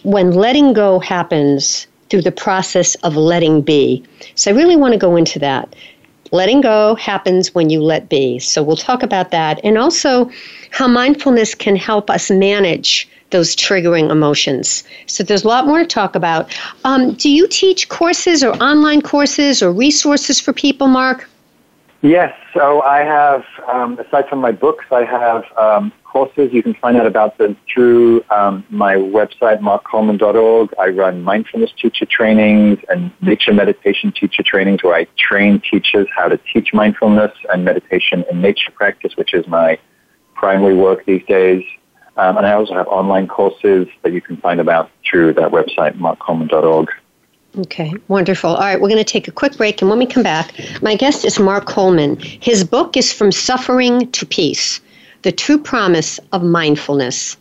When 0.03 0.31
letting 0.31 0.73
go 0.73 0.99
happens 0.99 1.87
through 2.09 2.23
the 2.23 2.31
process 2.31 2.95
of 2.95 3.15
letting 3.15 3.61
be. 3.61 4.03
So 4.35 4.51
I 4.51 4.53
really 4.53 4.75
want 4.75 4.93
to 4.93 4.97
go 4.97 5.15
into 5.15 5.39
that 5.39 5.73
letting 6.31 6.61
go 6.61 6.95
happens 6.95 7.53
when 7.53 7.69
you 7.69 7.81
let 7.81 8.09
be. 8.09 8.39
So 8.39 8.63
we'll 8.63 8.77
talk 8.77 9.03
about 9.03 9.31
that 9.31 9.59
and 9.63 9.77
also 9.77 10.29
how 10.71 10.87
mindfulness 10.87 11.53
can 11.53 11.75
help 11.75 12.09
us 12.09 12.31
manage 12.31 13.07
those 13.31 13.55
triggering 13.55 14.09
emotions. 14.09 14.83
So 15.07 15.23
there's 15.23 15.43
a 15.43 15.47
lot 15.47 15.67
more 15.67 15.79
to 15.79 15.85
talk 15.85 16.15
about. 16.15 16.57
Um, 16.83 17.13
do 17.13 17.29
you 17.29 17.47
teach 17.47 17.89
courses 17.89 18.43
or 18.43 18.51
online 18.63 19.01
courses 19.01 19.61
or 19.61 19.71
resources 19.71 20.39
for 20.39 20.53
people, 20.53 20.87
Mark? 20.87 21.29
Yes. 22.01 22.33
So 22.53 22.81
I 22.81 22.99
have, 22.99 23.43
um, 23.71 23.99
aside 23.99 24.27
from 24.27 24.39
my 24.39 24.51
books, 24.51 24.85
I 24.91 25.05
have 25.05 25.43
um, 25.55 25.91
courses. 26.03 26.51
You 26.51 26.63
can 26.63 26.73
find 26.73 26.97
out 26.97 27.05
about 27.05 27.37
them 27.37 27.55
through 27.71 28.23
um, 28.31 28.65
my 28.69 28.95
website, 28.95 29.59
markcoleman.org. 29.59 30.73
I 30.79 30.87
run 30.87 31.21
mindfulness 31.21 31.71
teacher 31.79 32.05
trainings 32.05 32.79
and 32.89 33.11
nature 33.21 33.53
meditation 33.53 34.11
teacher 34.11 34.41
trainings 34.43 34.83
where 34.83 34.95
I 34.95 35.05
train 35.17 35.61
teachers 35.61 36.07
how 36.15 36.27
to 36.27 36.39
teach 36.51 36.73
mindfulness 36.73 37.31
and 37.53 37.63
meditation 37.63 38.25
in 38.31 38.41
nature 38.41 38.71
practice, 38.71 39.15
which 39.15 39.35
is 39.35 39.47
my 39.47 39.77
primary 40.33 40.75
work 40.75 41.05
these 41.05 41.23
days. 41.27 41.63
Um, 42.17 42.37
and 42.37 42.45
I 42.45 42.53
also 42.53 42.73
have 42.73 42.87
online 42.87 43.27
courses 43.27 43.87
that 44.01 44.11
you 44.11 44.21
can 44.21 44.37
find 44.37 44.59
about 44.59 44.89
through 45.07 45.33
that 45.35 45.51
website, 45.51 45.97
markcoleman.org. 45.97 46.89
Okay, 47.57 47.93
wonderful. 48.07 48.51
All 48.51 48.59
right, 48.59 48.79
we're 48.79 48.87
going 48.87 48.97
to 48.97 49.03
take 49.03 49.27
a 49.27 49.31
quick 49.31 49.57
break, 49.57 49.81
and 49.81 49.89
when 49.89 49.99
we 49.99 50.05
come 50.05 50.23
back, 50.23 50.53
my 50.81 50.95
guest 50.95 51.25
is 51.25 51.37
Mark 51.37 51.65
Coleman. 51.65 52.17
His 52.17 52.63
book 52.63 52.95
is 52.95 53.11
From 53.11 53.31
Suffering 53.31 54.09
to 54.11 54.25
Peace 54.25 54.79
the 55.23 55.31
true 55.31 55.57
promise 55.57 56.19
of 56.31 56.43
mindfulness. 56.43 57.37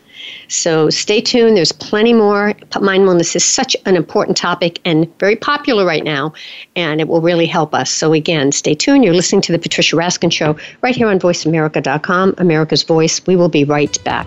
So 0.48 0.90
stay 0.90 1.20
tuned. 1.20 1.56
There's 1.56 1.72
plenty 1.72 2.12
more. 2.12 2.54
Mindfulness 2.78 3.34
is 3.34 3.44
such 3.44 3.74
an 3.86 3.96
important 3.96 4.36
topic 4.36 4.78
and 4.84 5.08
very 5.18 5.36
popular 5.36 5.86
right 5.86 6.04
now, 6.04 6.34
and 6.76 7.00
it 7.00 7.08
will 7.08 7.22
really 7.22 7.46
help 7.46 7.74
us. 7.74 7.90
So 7.90 8.12
again, 8.12 8.52
stay 8.52 8.74
tuned. 8.74 9.02
You're 9.02 9.14
listening 9.14 9.42
to 9.42 9.52
the 9.52 9.58
Patricia 9.58 9.96
Raskin 9.96 10.30
Show 10.30 10.56
right 10.82 10.94
here 10.94 11.08
on 11.08 11.18
VoiceAmerica.com, 11.18 12.34
America's 12.36 12.82
Voice. 12.82 13.26
We 13.26 13.36
will 13.36 13.48
be 13.48 13.64
right 13.64 14.02
back. 14.04 14.26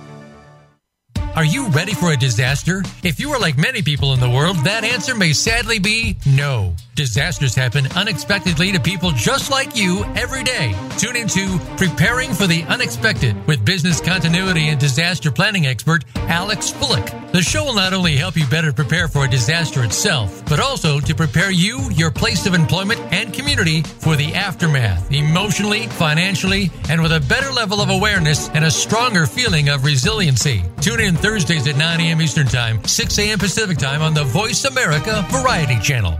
Are 1.35 1.45
you 1.45 1.69
ready 1.69 1.93
for 1.93 2.11
a 2.11 2.17
disaster? 2.17 2.83
If 3.03 3.19
you 3.19 3.31
are 3.31 3.39
like 3.39 3.57
many 3.57 3.81
people 3.81 4.13
in 4.13 4.19
the 4.19 4.29
world, 4.29 4.57
that 4.65 4.83
answer 4.83 5.15
may 5.15 5.31
sadly 5.31 5.79
be 5.79 6.17
no. 6.25 6.75
Disasters 6.95 7.55
happen 7.55 7.87
unexpectedly 7.95 8.73
to 8.73 8.79
people 8.81 9.11
just 9.11 9.49
like 9.49 9.75
you 9.75 10.03
every 10.15 10.43
day. 10.43 10.75
Tune 10.97 11.15
into 11.15 11.57
Preparing 11.77 12.33
for 12.33 12.47
the 12.47 12.63
Unexpected 12.63 13.47
with 13.47 13.63
business 13.63 14.01
continuity 14.01 14.67
and 14.67 14.79
disaster 14.79 15.31
planning 15.31 15.67
expert 15.67 16.03
Alex 16.15 16.69
Fullick. 16.69 17.20
The 17.31 17.41
show 17.41 17.63
will 17.63 17.75
not 17.75 17.93
only 17.93 18.17
help 18.17 18.35
you 18.35 18.45
better 18.47 18.73
prepare 18.73 19.07
for 19.07 19.23
a 19.23 19.29
disaster 19.29 19.85
itself, 19.85 20.43
but 20.49 20.59
also 20.59 20.99
to 20.99 21.15
prepare 21.15 21.49
you, 21.49 21.89
your 21.91 22.11
place 22.11 22.45
of 22.45 22.53
employment, 22.53 22.99
and 23.13 23.33
community 23.33 23.83
for 23.83 24.17
the 24.17 24.33
aftermath, 24.33 25.09
emotionally, 25.13 25.87
financially, 25.87 26.69
and 26.89 27.01
with 27.01 27.13
a 27.13 27.21
better 27.21 27.49
level 27.53 27.79
of 27.79 27.89
awareness 27.89 28.49
and 28.49 28.65
a 28.65 28.71
stronger 28.71 29.25
feeling 29.25 29.69
of 29.69 29.85
resiliency. 29.85 30.61
Tune 30.81 30.99
in 30.99 31.15
Thursdays 31.15 31.67
at 31.67 31.77
9 31.77 32.01
a.m. 32.01 32.21
Eastern 32.21 32.47
Time, 32.47 32.83
6 32.83 33.19
a.m. 33.19 33.39
Pacific 33.39 33.77
Time 33.77 34.01
on 34.01 34.13
the 34.13 34.25
Voice 34.25 34.65
America 34.65 35.25
Variety 35.31 35.79
Channel. 35.79 36.19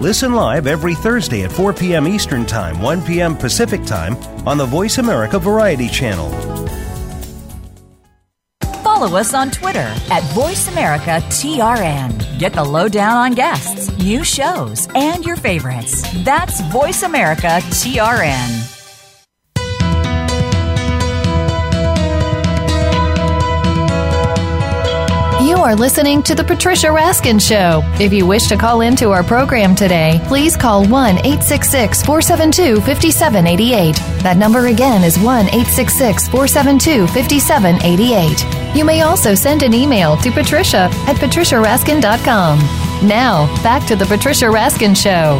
Listen 0.00 0.34
live 0.34 0.66
every 0.66 0.94
Thursday 0.94 1.44
at 1.44 1.52
4 1.52 1.72
p.m. 1.72 2.06
Eastern 2.06 2.44
Time, 2.44 2.82
1 2.82 3.00
p.m. 3.02 3.34
Pacific 3.34 3.82
Time 3.84 4.14
on 4.46 4.58
the 4.58 4.66
Voice 4.66 4.98
America 4.98 5.38
Variety 5.38 5.88
Channel. 5.88 6.28
Follow 8.82 9.16
us 9.16 9.32
on 9.32 9.50
Twitter 9.50 9.88
at 10.10 10.22
VoiceAmericaTRN. 10.34 12.38
Get 12.38 12.52
the 12.52 12.64
lowdown 12.64 13.16
on 13.16 13.32
guests, 13.32 13.90
new 13.98 14.22
shows, 14.22 14.86
and 14.94 15.24
your 15.24 15.36
favorites. 15.36 16.02
That's 16.24 16.60
VoiceAmericaTRN. 16.60 18.75
You 25.46 25.58
are 25.58 25.76
listening 25.76 26.24
to 26.24 26.34
The 26.34 26.42
Patricia 26.42 26.88
Raskin 26.88 27.40
Show. 27.40 27.80
If 28.02 28.12
you 28.12 28.26
wish 28.26 28.48
to 28.48 28.56
call 28.56 28.80
into 28.80 29.10
our 29.10 29.22
program 29.22 29.76
today, 29.76 30.20
please 30.26 30.56
call 30.56 30.84
1 30.84 31.18
866 31.18 32.02
472 32.02 32.80
5788. 32.80 33.94
That 34.24 34.38
number 34.38 34.66
again 34.66 35.04
is 35.04 35.16
1 35.20 35.46
866 35.46 36.26
472 36.30 37.06
5788. 37.06 38.76
You 38.76 38.84
may 38.84 39.02
also 39.02 39.36
send 39.36 39.62
an 39.62 39.72
email 39.72 40.16
to 40.16 40.32
patricia 40.32 40.90
at 41.06 41.14
patriciaraskin.com. 41.14 42.58
Now, 43.06 43.46
back 43.62 43.86
to 43.86 43.94
the 43.94 44.06
Patricia 44.06 44.46
Raskin 44.46 44.96
Show. 44.96 45.38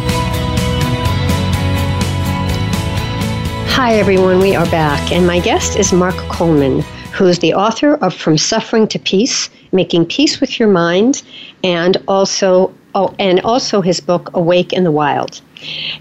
Hi, 3.75 3.95
everyone. 3.95 4.39
We 4.39 4.55
are 4.55 4.69
back, 4.71 5.11
and 5.11 5.27
my 5.27 5.41
guest 5.41 5.77
is 5.77 5.91
Mark 5.91 6.15
Coleman, 6.29 6.79
who 7.11 7.25
is 7.25 7.39
the 7.39 7.53
author 7.53 7.95
of 7.95 8.13
From 8.13 8.37
Suffering 8.37 8.87
to 8.87 8.99
Peace 8.99 9.49
Making 9.71 10.05
Peace 10.05 10.39
with 10.39 10.59
Your 10.59 10.69
Mind, 10.69 11.23
and 11.63 11.97
also, 12.07 12.73
oh, 12.95 13.13
and 13.19 13.39
also 13.41 13.81
his 13.81 13.99
book, 13.99 14.29
Awake 14.33 14.73
in 14.73 14.83
the 14.83 14.91
Wild. 14.91 15.41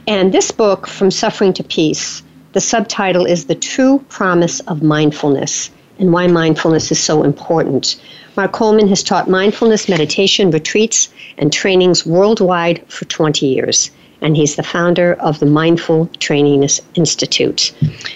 And 0.06 0.32
this 0.32 0.50
book, 0.50 0.87
From 0.87 1.11
Suffering 1.11 1.52
to 1.54 1.64
Peace, 1.64 2.23
the 2.52 2.61
subtitle 2.61 3.26
is 3.26 3.46
The 3.46 3.54
True 3.54 4.04
Promise 4.08 4.61
of 4.61 4.82
Mindfulness 4.82 5.70
and 5.99 6.12
why 6.12 6.26
mindfulness 6.26 6.90
is 6.90 7.02
so 7.02 7.23
important. 7.23 8.00
Mark 8.37 8.52
Coleman 8.52 8.88
has 8.88 9.02
taught 9.02 9.28
mindfulness 9.28 9.88
meditation 9.88 10.50
retreats 10.50 11.08
and 11.38 11.52
trainings 11.52 12.04
worldwide 12.04 12.85
for 12.90 13.06
20 13.06 13.46
years, 13.46 13.90
and 14.20 14.37
he's 14.37 14.56
the 14.56 14.62
founder 14.62 15.14
of 15.14 15.38
the 15.38 15.46
Mindful 15.46 16.06
Training 16.18 16.68
Institute. 16.94 17.73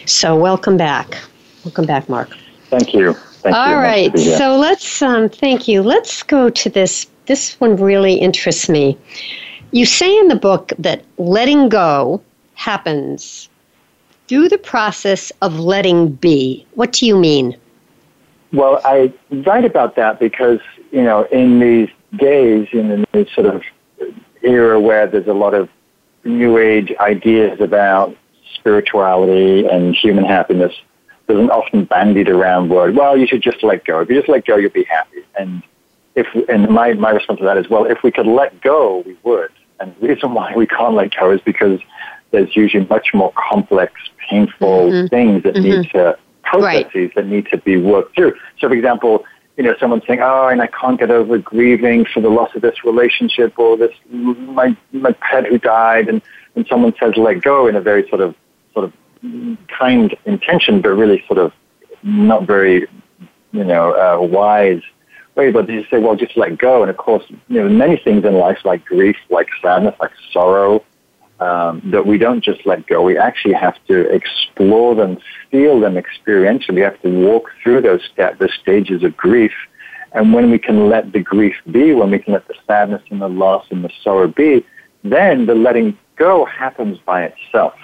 So, 0.06 0.36
welcome 0.36 0.76
back. 0.76 1.18
Welcome 1.64 1.86
back, 1.86 2.08
Mark. 2.08 2.36
Thank 2.68 2.94
you. 2.94 3.16
Thank 3.42 3.56
All 3.56 3.76
right. 3.76 4.16
So 4.18 4.56
let's 4.56 5.00
um, 5.00 5.28
thank 5.28 5.66
you. 5.66 5.82
Let's 5.82 6.22
go 6.22 6.50
to 6.50 6.70
this. 6.70 7.06
This 7.26 7.58
one 7.60 7.76
really 7.76 8.14
interests 8.14 8.68
me. 8.68 8.98
You 9.70 9.86
say 9.86 10.18
in 10.18 10.28
the 10.28 10.36
book 10.36 10.72
that 10.78 11.04
letting 11.16 11.68
go 11.68 12.20
happens 12.54 13.48
through 14.28 14.48
the 14.48 14.58
process 14.58 15.32
of 15.40 15.58
letting 15.58 16.12
be. 16.12 16.66
What 16.74 16.92
do 16.92 17.06
you 17.06 17.16
mean? 17.16 17.56
Well, 18.52 18.80
I 18.84 19.12
write 19.30 19.64
about 19.64 19.96
that 19.96 20.20
because, 20.20 20.60
you 20.92 21.02
know, 21.02 21.22
in 21.32 21.60
these 21.60 21.88
days, 22.16 22.68
in 22.72 23.06
the 23.12 23.26
sort 23.34 23.46
of 23.46 23.62
era 24.42 24.78
where 24.80 25.06
there's 25.06 25.28
a 25.28 25.34
lot 25.34 25.54
of 25.54 25.68
new 26.24 26.58
age 26.58 26.92
ideas 27.00 27.60
about 27.60 28.14
spirituality 28.54 29.66
and 29.66 29.94
human 29.94 30.24
happiness, 30.24 30.74
there's 31.30 31.44
an 31.44 31.50
often 31.50 31.84
bandied 31.84 32.28
around 32.28 32.70
word, 32.70 32.96
well, 32.96 33.16
you 33.16 33.26
should 33.26 33.42
just 33.42 33.62
let 33.62 33.84
go. 33.84 34.00
If 34.00 34.08
you 34.08 34.16
just 34.16 34.28
let 34.28 34.44
go, 34.44 34.56
you'll 34.56 34.70
be 34.70 34.84
happy. 34.84 35.24
And 35.38 35.62
if, 36.14 36.26
and 36.48 36.68
my, 36.68 36.94
my 36.94 37.10
response 37.10 37.38
to 37.38 37.44
that 37.44 37.56
is, 37.56 37.68
well, 37.68 37.84
if 37.84 38.02
we 38.02 38.10
could 38.10 38.26
let 38.26 38.60
go, 38.60 39.02
we 39.06 39.16
would. 39.22 39.52
And 39.78 39.94
the 40.00 40.08
reason 40.08 40.34
why 40.34 40.52
we 40.54 40.66
can't 40.66 40.94
let 40.94 41.14
go 41.16 41.30
is 41.30 41.40
because 41.40 41.80
there's 42.32 42.54
usually 42.54 42.84
much 42.86 43.14
more 43.14 43.32
complex, 43.36 43.92
painful 44.28 44.90
mm-hmm. 44.90 45.06
things 45.06 45.42
that 45.44 45.54
mm-hmm. 45.54 45.80
need 45.80 45.90
to 45.90 46.18
processes 46.42 46.92
right. 46.94 47.14
that 47.14 47.26
need 47.26 47.46
to 47.46 47.58
be 47.58 47.76
worked 47.76 48.14
through. 48.14 48.34
So, 48.58 48.68
for 48.68 48.74
example, 48.74 49.24
you 49.56 49.64
know, 49.64 49.74
someone 49.78 50.02
saying, 50.06 50.20
"Oh, 50.22 50.48
and 50.48 50.60
I 50.62 50.66
can't 50.68 50.98
get 50.98 51.10
over 51.10 51.38
grieving 51.38 52.06
for 52.06 52.20
the 52.20 52.28
loss 52.28 52.54
of 52.54 52.62
this 52.62 52.84
relationship 52.84 53.58
or 53.58 53.76
this 53.76 53.92
my 54.08 54.76
my 54.92 55.12
pet 55.12 55.46
who 55.46 55.58
died," 55.58 56.08
and 56.08 56.22
and 56.54 56.66
someone 56.66 56.94
says, 56.98 57.16
"Let 57.16 57.42
go," 57.42 57.66
in 57.66 57.76
a 57.76 57.80
very 57.80 58.08
sort 58.08 58.20
of 58.20 58.34
sort 58.72 58.84
of 58.84 58.92
kind 59.68 60.16
intention, 60.24 60.80
but 60.80 60.90
really 60.90 61.22
sort 61.26 61.38
of 61.38 61.52
not 62.02 62.46
very, 62.46 62.86
you 63.52 63.64
know, 63.64 63.92
uh, 63.92 64.20
wise 64.20 64.82
way. 65.34 65.50
But 65.50 65.66
they 65.66 65.84
say, 65.90 65.98
"Well, 65.98 66.16
just 66.16 66.36
let 66.36 66.58
go." 66.58 66.82
And 66.82 66.90
of 66.90 66.96
course, 66.96 67.24
you 67.48 67.60
know, 67.60 67.68
many 67.68 67.96
things 67.96 68.24
in 68.24 68.34
life, 68.34 68.58
like 68.64 68.84
grief, 68.84 69.16
like 69.28 69.48
sadness, 69.62 69.94
like 70.00 70.12
sorrow, 70.32 70.82
um, 71.40 71.80
that 71.86 72.06
we 72.06 72.18
don't 72.18 72.42
just 72.42 72.66
let 72.66 72.86
go. 72.86 73.02
We 73.02 73.16
actually 73.16 73.54
have 73.54 73.76
to 73.88 74.08
explore 74.14 74.94
them, 74.94 75.18
feel 75.50 75.80
them 75.80 75.94
experientially. 75.94 76.74
We 76.74 76.80
have 76.82 77.00
to 77.02 77.08
walk 77.08 77.50
through 77.62 77.82
those 77.82 78.02
step, 78.12 78.38
the 78.38 78.48
stages 78.48 79.02
of 79.02 79.16
grief. 79.16 79.52
And 80.12 80.34
when 80.34 80.50
we 80.50 80.58
can 80.58 80.88
let 80.88 81.12
the 81.12 81.20
grief 81.20 81.56
be, 81.70 81.94
when 81.94 82.10
we 82.10 82.18
can 82.18 82.34
let 82.34 82.46
the 82.48 82.54
sadness 82.66 83.02
and 83.10 83.22
the 83.22 83.28
loss 83.28 83.66
and 83.70 83.84
the 83.84 83.90
sorrow 84.02 84.28
be, 84.28 84.64
then 85.04 85.46
the 85.46 85.54
letting 85.54 85.96
go 86.16 86.44
happens 86.44 86.98
by 86.98 87.24
itself. 87.24 87.74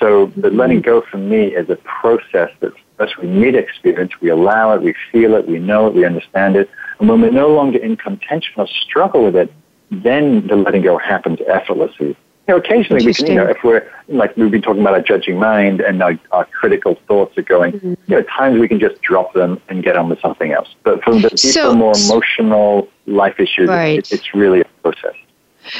So 0.00 0.32
the 0.36 0.50
letting 0.50 0.80
go 0.80 1.02
for 1.02 1.18
me 1.18 1.54
is 1.54 1.68
a 1.68 1.76
process 1.76 2.50
that 2.60 2.72
first 2.96 3.18
we 3.18 3.28
meet 3.28 3.54
experience, 3.54 4.12
we 4.20 4.30
allow 4.30 4.72
it, 4.72 4.82
we 4.82 4.94
feel 5.12 5.34
it, 5.34 5.46
we 5.46 5.58
know 5.58 5.86
it, 5.86 5.94
we 5.94 6.04
understand 6.04 6.56
it. 6.56 6.70
And 6.98 7.08
when 7.08 7.20
we're 7.20 7.30
no 7.30 7.48
longer 7.48 7.78
in 7.78 7.96
contention 7.96 8.54
or 8.56 8.66
struggle 8.66 9.24
with 9.24 9.36
it, 9.36 9.52
then 9.90 10.46
the 10.46 10.56
letting 10.56 10.82
go 10.82 10.96
happens 10.98 11.38
effortlessly 11.46 12.08
You 12.08 12.16
know, 12.48 12.56
occasionally 12.56 13.04
we 13.04 13.12
can, 13.12 13.26
you 13.26 13.34
know, 13.34 13.46
if 13.46 13.62
we're 13.62 13.86
like 14.08 14.36
we've 14.36 14.50
been 14.50 14.62
talking 14.62 14.80
about 14.80 14.94
our 14.94 15.02
judging 15.02 15.38
mind 15.38 15.80
and 15.80 16.02
our, 16.02 16.18
our 16.32 16.46
critical 16.46 16.96
thoughts 17.06 17.36
are 17.36 17.42
going, 17.42 17.72
mm-hmm. 17.72 17.88
you 17.88 17.96
know, 18.08 18.18
at 18.18 18.28
times 18.28 18.58
we 18.58 18.68
can 18.68 18.80
just 18.80 19.00
drop 19.02 19.32
them 19.34 19.60
and 19.68 19.84
get 19.84 19.96
on 19.96 20.08
with 20.08 20.20
something 20.20 20.52
else. 20.52 20.74
But 20.82 21.02
for 21.04 21.14
the 21.14 21.28
deeper, 21.28 21.36
so, 21.36 21.74
more 21.74 21.92
emotional 21.96 22.88
life 23.06 23.38
issues, 23.38 23.68
right. 23.68 23.98
it, 23.98 24.12
it's 24.12 24.34
really 24.34 24.62
a 24.62 24.64
process. 24.82 25.14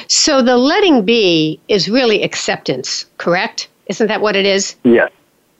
So 0.08 0.42
the 0.42 0.56
letting 0.56 1.04
be 1.04 1.58
is 1.68 1.88
really 1.88 2.22
acceptance, 2.22 3.06
correct? 3.16 3.68
Isn't 3.90 4.06
that 4.06 4.20
what 4.20 4.36
it 4.36 4.46
is? 4.46 4.76
Yes. 4.84 5.10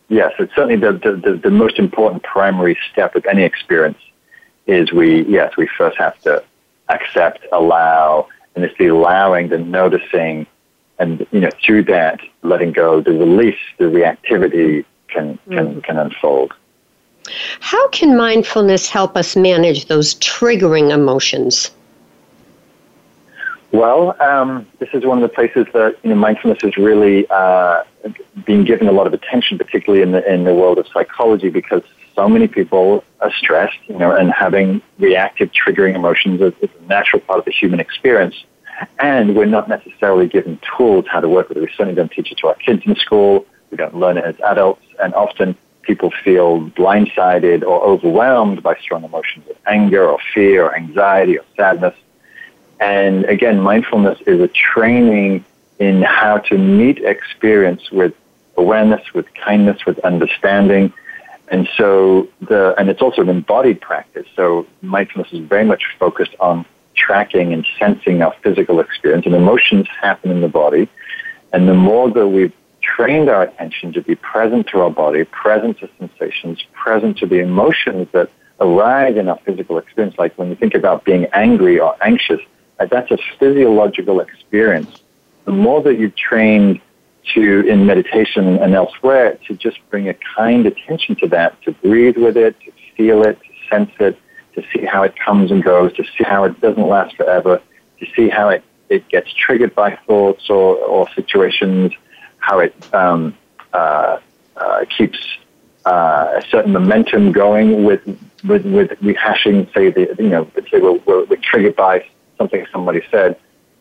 Yes, 0.08 0.32
it's 0.38 0.54
certainly 0.54 0.76
the, 0.76 0.92
the, 0.92 1.34
the 1.34 1.50
most 1.50 1.78
important 1.78 2.22
primary 2.22 2.76
step 2.90 3.14
of 3.14 3.24
any 3.26 3.42
experience 3.42 3.98
is 4.66 4.92
we, 4.92 5.22
yes, 5.26 5.56
we 5.56 5.66
first 5.66 5.98
have 5.98 6.18
to 6.22 6.42
accept, 6.88 7.46
allow, 7.52 8.26
and 8.54 8.64
it's 8.64 8.76
the 8.78 8.88
allowing, 8.88 9.48
the 9.48 9.58
noticing, 9.58 10.46
and 11.00 11.26
you 11.32 11.40
know 11.40 11.50
through 11.64 11.82
that 11.82 12.20
letting 12.42 12.72
go 12.72 13.00
the 13.00 13.12
release 13.12 13.58
the 13.78 13.86
reactivity 13.86 14.84
can 15.08 15.38
can 15.48 15.74
mm. 15.74 15.82
can 15.82 15.98
unfold 15.98 16.52
how 17.60 17.88
can 17.88 18.16
mindfulness 18.16 18.88
help 18.88 19.16
us 19.16 19.34
manage 19.34 19.86
those 19.86 20.14
triggering 20.16 20.90
emotions 20.90 21.70
well 23.72 24.14
um, 24.20 24.66
this 24.78 24.90
is 24.92 25.04
one 25.04 25.18
of 25.18 25.22
the 25.22 25.34
places 25.34 25.66
that 25.72 25.96
you 26.02 26.10
know 26.10 26.16
mindfulness 26.16 26.58
is 26.62 26.76
really 26.76 27.26
uh, 27.30 27.82
being 28.44 28.64
given 28.64 28.88
a 28.88 28.92
lot 28.92 29.06
of 29.06 29.12
attention 29.12 29.58
particularly 29.58 30.02
in 30.02 30.12
the 30.12 30.32
in 30.32 30.44
the 30.44 30.54
world 30.54 30.78
of 30.78 30.86
psychology 30.88 31.50
because 31.50 31.82
so 32.14 32.28
many 32.28 32.48
people 32.48 33.04
are 33.20 33.32
stressed 33.32 33.78
you 33.88 33.98
know 33.98 34.10
and 34.14 34.32
having 34.32 34.82
reactive 34.98 35.50
triggering 35.52 35.94
emotions 35.94 36.40
is, 36.40 36.52
is 36.60 36.70
a 36.80 36.88
natural 36.88 37.20
part 37.20 37.38
of 37.38 37.44
the 37.44 37.52
human 37.52 37.80
experience 37.80 38.44
and 38.98 39.36
we're 39.36 39.46
not 39.46 39.68
necessarily 39.68 40.26
given 40.26 40.58
tools 40.76 41.04
how 41.08 41.20
to 41.20 41.28
work 41.28 41.48
with 41.48 41.58
it. 41.58 41.60
We 41.60 41.68
certainly 41.68 41.94
don't 41.94 42.10
teach 42.10 42.32
it 42.32 42.38
to 42.38 42.48
our 42.48 42.54
kids 42.54 42.82
in 42.86 42.96
school. 42.96 43.46
We 43.70 43.76
don't 43.76 43.96
learn 43.96 44.18
it 44.18 44.24
as 44.24 44.38
adults. 44.40 44.84
And 45.02 45.14
often 45.14 45.56
people 45.82 46.12
feel 46.24 46.60
blindsided 46.70 47.62
or 47.62 47.82
overwhelmed 47.82 48.62
by 48.62 48.76
strong 48.76 49.04
emotions 49.04 49.46
of 49.48 49.56
anger 49.66 50.08
or 50.08 50.18
fear 50.34 50.66
or 50.66 50.76
anxiety 50.76 51.38
or 51.38 51.44
sadness. 51.56 51.94
And 52.80 53.24
again, 53.26 53.60
mindfulness 53.60 54.20
is 54.26 54.40
a 54.40 54.48
training 54.48 55.44
in 55.80 56.02
how 56.02 56.36
to 56.36 56.56
meet 56.56 56.98
experience 56.98 57.90
with 57.90 58.14
awareness, 58.56 59.02
with 59.14 59.26
kindness, 59.34 59.84
with 59.86 59.98
understanding. 60.00 60.92
And 61.48 61.68
so 61.76 62.28
the, 62.42 62.74
and 62.78 62.88
it's 62.88 63.02
also 63.02 63.22
an 63.22 63.30
embodied 63.30 63.80
practice. 63.80 64.26
So 64.36 64.66
mindfulness 64.82 65.32
is 65.32 65.40
very 65.40 65.64
much 65.64 65.82
focused 65.98 66.36
on 66.38 66.66
tracking 66.94 67.52
and 67.54 67.66
sensing 67.78 68.20
our 68.20 68.34
physical 68.42 68.78
experience, 68.78 69.24
and 69.24 69.34
emotions 69.34 69.88
happen 69.88 70.30
in 70.30 70.42
the 70.42 70.48
body. 70.48 70.88
And 71.52 71.66
the 71.66 71.74
more 71.74 72.10
that 72.10 72.28
we've 72.28 72.52
trained 72.82 73.30
our 73.30 73.42
attention 73.42 73.92
to 73.94 74.02
be 74.02 74.14
present 74.14 74.66
to 74.68 74.80
our 74.80 74.90
body, 74.90 75.24
present 75.24 75.78
to 75.78 75.88
sensations, 75.98 76.62
present 76.74 77.16
to 77.18 77.26
the 77.26 77.38
emotions 77.38 78.06
that 78.12 78.30
arise 78.60 79.16
in 79.16 79.28
our 79.28 79.38
physical 79.46 79.78
experience, 79.78 80.16
like 80.18 80.36
when 80.36 80.50
you 80.50 80.54
think 80.56 80.74
about 80.74 81.04
being 81.04 81.24
angry 81.32 81.80
or 81.80 81.96
anxious, 82.02 82.40
that's 82.78 83.10
a 83.10 83.18
physiological 83.38 84.20
experience. 84.20 85.02
The 85.50 85.56
more 85.56 85.82
that 85.82 85.98
you've 85.98 86.14
trained 86.14 86.80
to, 87.34 87.66
in 87.66 87.84
meditation 87.84 88.58
and 88.58 88.72
elsewhere, 88.72 89.36
to 89.48 89.54
just 89.56 89.78
bring 89.90 90.08
a 90.08 90.14
kind 90.36 90.64
attention 90.64 91.16
to 91.16 91.26
that, 91.26 91.60
to 91.62 91.72
breathe 91.72 92.16
with 92.16 92.36
it, 92.36 92.54
to 92.60 92.70
feel 92.96 93.24
it, 93.24 93.36
to 93.40 93.48
sense 93.68 93.90
it, 93.98 94.16
to 94.54 94.62
see 94.72 94.84
how 94.84 95.02
it 95.02 95.16
comes 95.18 95.50
and 95.50 95.64
goes, 95.64 95.92
to 95.94 96.04
see 96.04 96.22
how 96.22 96.44
it 96.44 96.60
doesn't 96.60 96.86
last 96.86 97.16
forever, 97.16 97.60
to 97.98 98.06
see 98.14 98.28
how 98.28 98.48
it, 98.50 98.62
it 98.90 99.08
gets 99.08 99.32
triggered 99.32 99.74
by 99.74 99.98
thoughts 100.06 100.48
or, 100.48 100.76
or 100.76 101.08
situations, 101.16 101.92
how 102.38 102.60
it 102.60 102.94
um, 102.94 103.36
uh, 103.72 104.20
uh, 104.56 104.84
keeps 104.96 105.18
uh, 105.84 106.34
a 106.36 106.42
certain 106.48 106.72
momentum 106.72 107.32
going 107.32 107.82
with, 107.82 108.02
with, 108.44 108.64
with 108.66 108.90
rehashing, 109.00 109.66
say, 109.74 109.90
the, 109.90 110.14
you 110.20 110.28
know, 110.28 110.48
say 110.70 110.78
we're, 110.78 110.92
we're, 111.06 111.24
we're 111.24 111.40
triggered 111.42 111.74
by 111.74 112.06
something 112.38 112.64
somebody 112.70 113.02
said. 113.10 113.36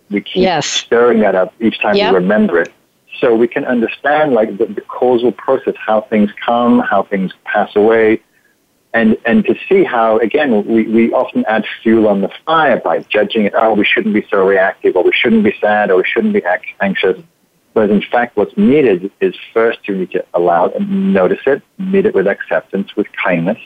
We 0.10 0.22
keep 0.22 0.44
yes. 0.44 0.66
stirring 0.66 1.20
that 1.20 1.36
up 1.36 1.54
each 1.60 1.80
time 1.80 1.96
yep. 1.96 2.12
we 2.12 2.20
remember 2.20 2.62
it. 2.62 2.72
So 3.20 3.36
we 3.36 3.48
can 3.48 3.66
understand 3.66 4.34
like 4.34 4.58
the, 4.58 4.66
the 4.66 4.82
causal 4.82 5.32
process, 5.32 5.76
how 5.78 6.02
things 6.02 6.32
come, 6.46 6.80
how 6.80 7.04
things 7.04 7.34
pass 7.44 7.76
away, 7.76 8.22
and 8.94 9.18
and 9.26 9.46
to 9.46 9.56
see 9.68 9.84
how 9.84 10.18
again 10.20 10.66
we, 10.66 10.88
we 10.88 11.14
often 11.14 11.46
add 11.46 11.66
fuel 11.84 12.08
on 12.08 12.22
the 12.22 12.32
fire 12.46 12.80
by 12.80 13.00
judging 13.00 13.46
it 13.46 13.54
oh 13.56 13.74
we 13.74 13.86
shouldn't 13.86 14.16
be 14.16 14.26
so 14.32 14.44
reactive 14.48 14.96
or 14.96 15.04
we 15.04 15.12
shouldn't 15.14 15.44
be 15.44 15.54
sad 15.62 15.92
or 15.92 15.98
we 15.98 16.04
shouldn't 16.12 16.34
be 16.34 16.42
anxious 16.82 17.22
but 17.76 17.92
in 17.92 18.02
fact 18.02 18.36
what's 18.36 18.58
needed 18.58 19.12
is 19.22 19.36
first 19.54 19.88
you 19.88 19.96
need 19.96 20.10
to 20.10 20.26
allow 20.34 20.70
and 20.70 21.14
notice 21.14 21.42
it 21.46 21.62
meet 21.78 22.08
it 22.08 22.16
with 22.16 22.26
acceptance 22.26 22.96
with 22.96 23.06
kindness 23.12 23.60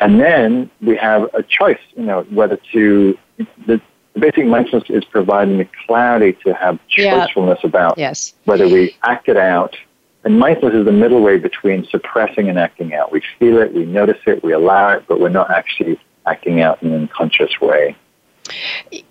And 0.00 0.20
then 0.20 0.70
we 0.80 0.96
have 0.96 1.22
a 1.34 1.42
choice, 1.42 1.80
you 1.96 2.04
know, 2.04 2.22
whether 2.30 2.58
to, 2.72 3.18
the 3.66 3.80
basic 4.18 4.46
mindfulness 4.46 4.88
is 4.90 5.04
providing 5.04 5.58
the 5.58 5.68
clarity 5.86 6.38
to 6.44 6.54
have 6.54 6.78
choicefulness 6.88 7.62
yeah. 7.62 7.68
about 7.68 7.98
yes. 7.98 8.34
whether 8.44 8.68
we 8.68 8.96
act 9.02 9.28
it 9.28 9.36
out. 9.36 9.76
And 10.24 10.38
mindfulness 10.38 10.78
is 10.78 10.84
the 10.84 10.92
middle 10.92 11.22
way 11.22 11.38
between 11.38 11.86
suppressing 11.86 12.48
and 12.48 12.58
acting 12.58 12.94
out. 12.94 13.12
We 13.12 13.22
feel 13.38 13.58
it, 13.58 13.72
we 13.72 13.84
notice 13.84 14.18
it, 14.26 14.42
we 14.42 14.52
allow 14.52 14.90
it, 14.90 15.04
but 15.06 15.20
we're 15.20 15.28
not 15.28 15.50
actually 15.50 15.98
acting 16.26 16.60
out 16.60 16.82
in 16.82 16.92
an 16.92 17.02
unconscious 17.02 17.60
way. 17.60 17.96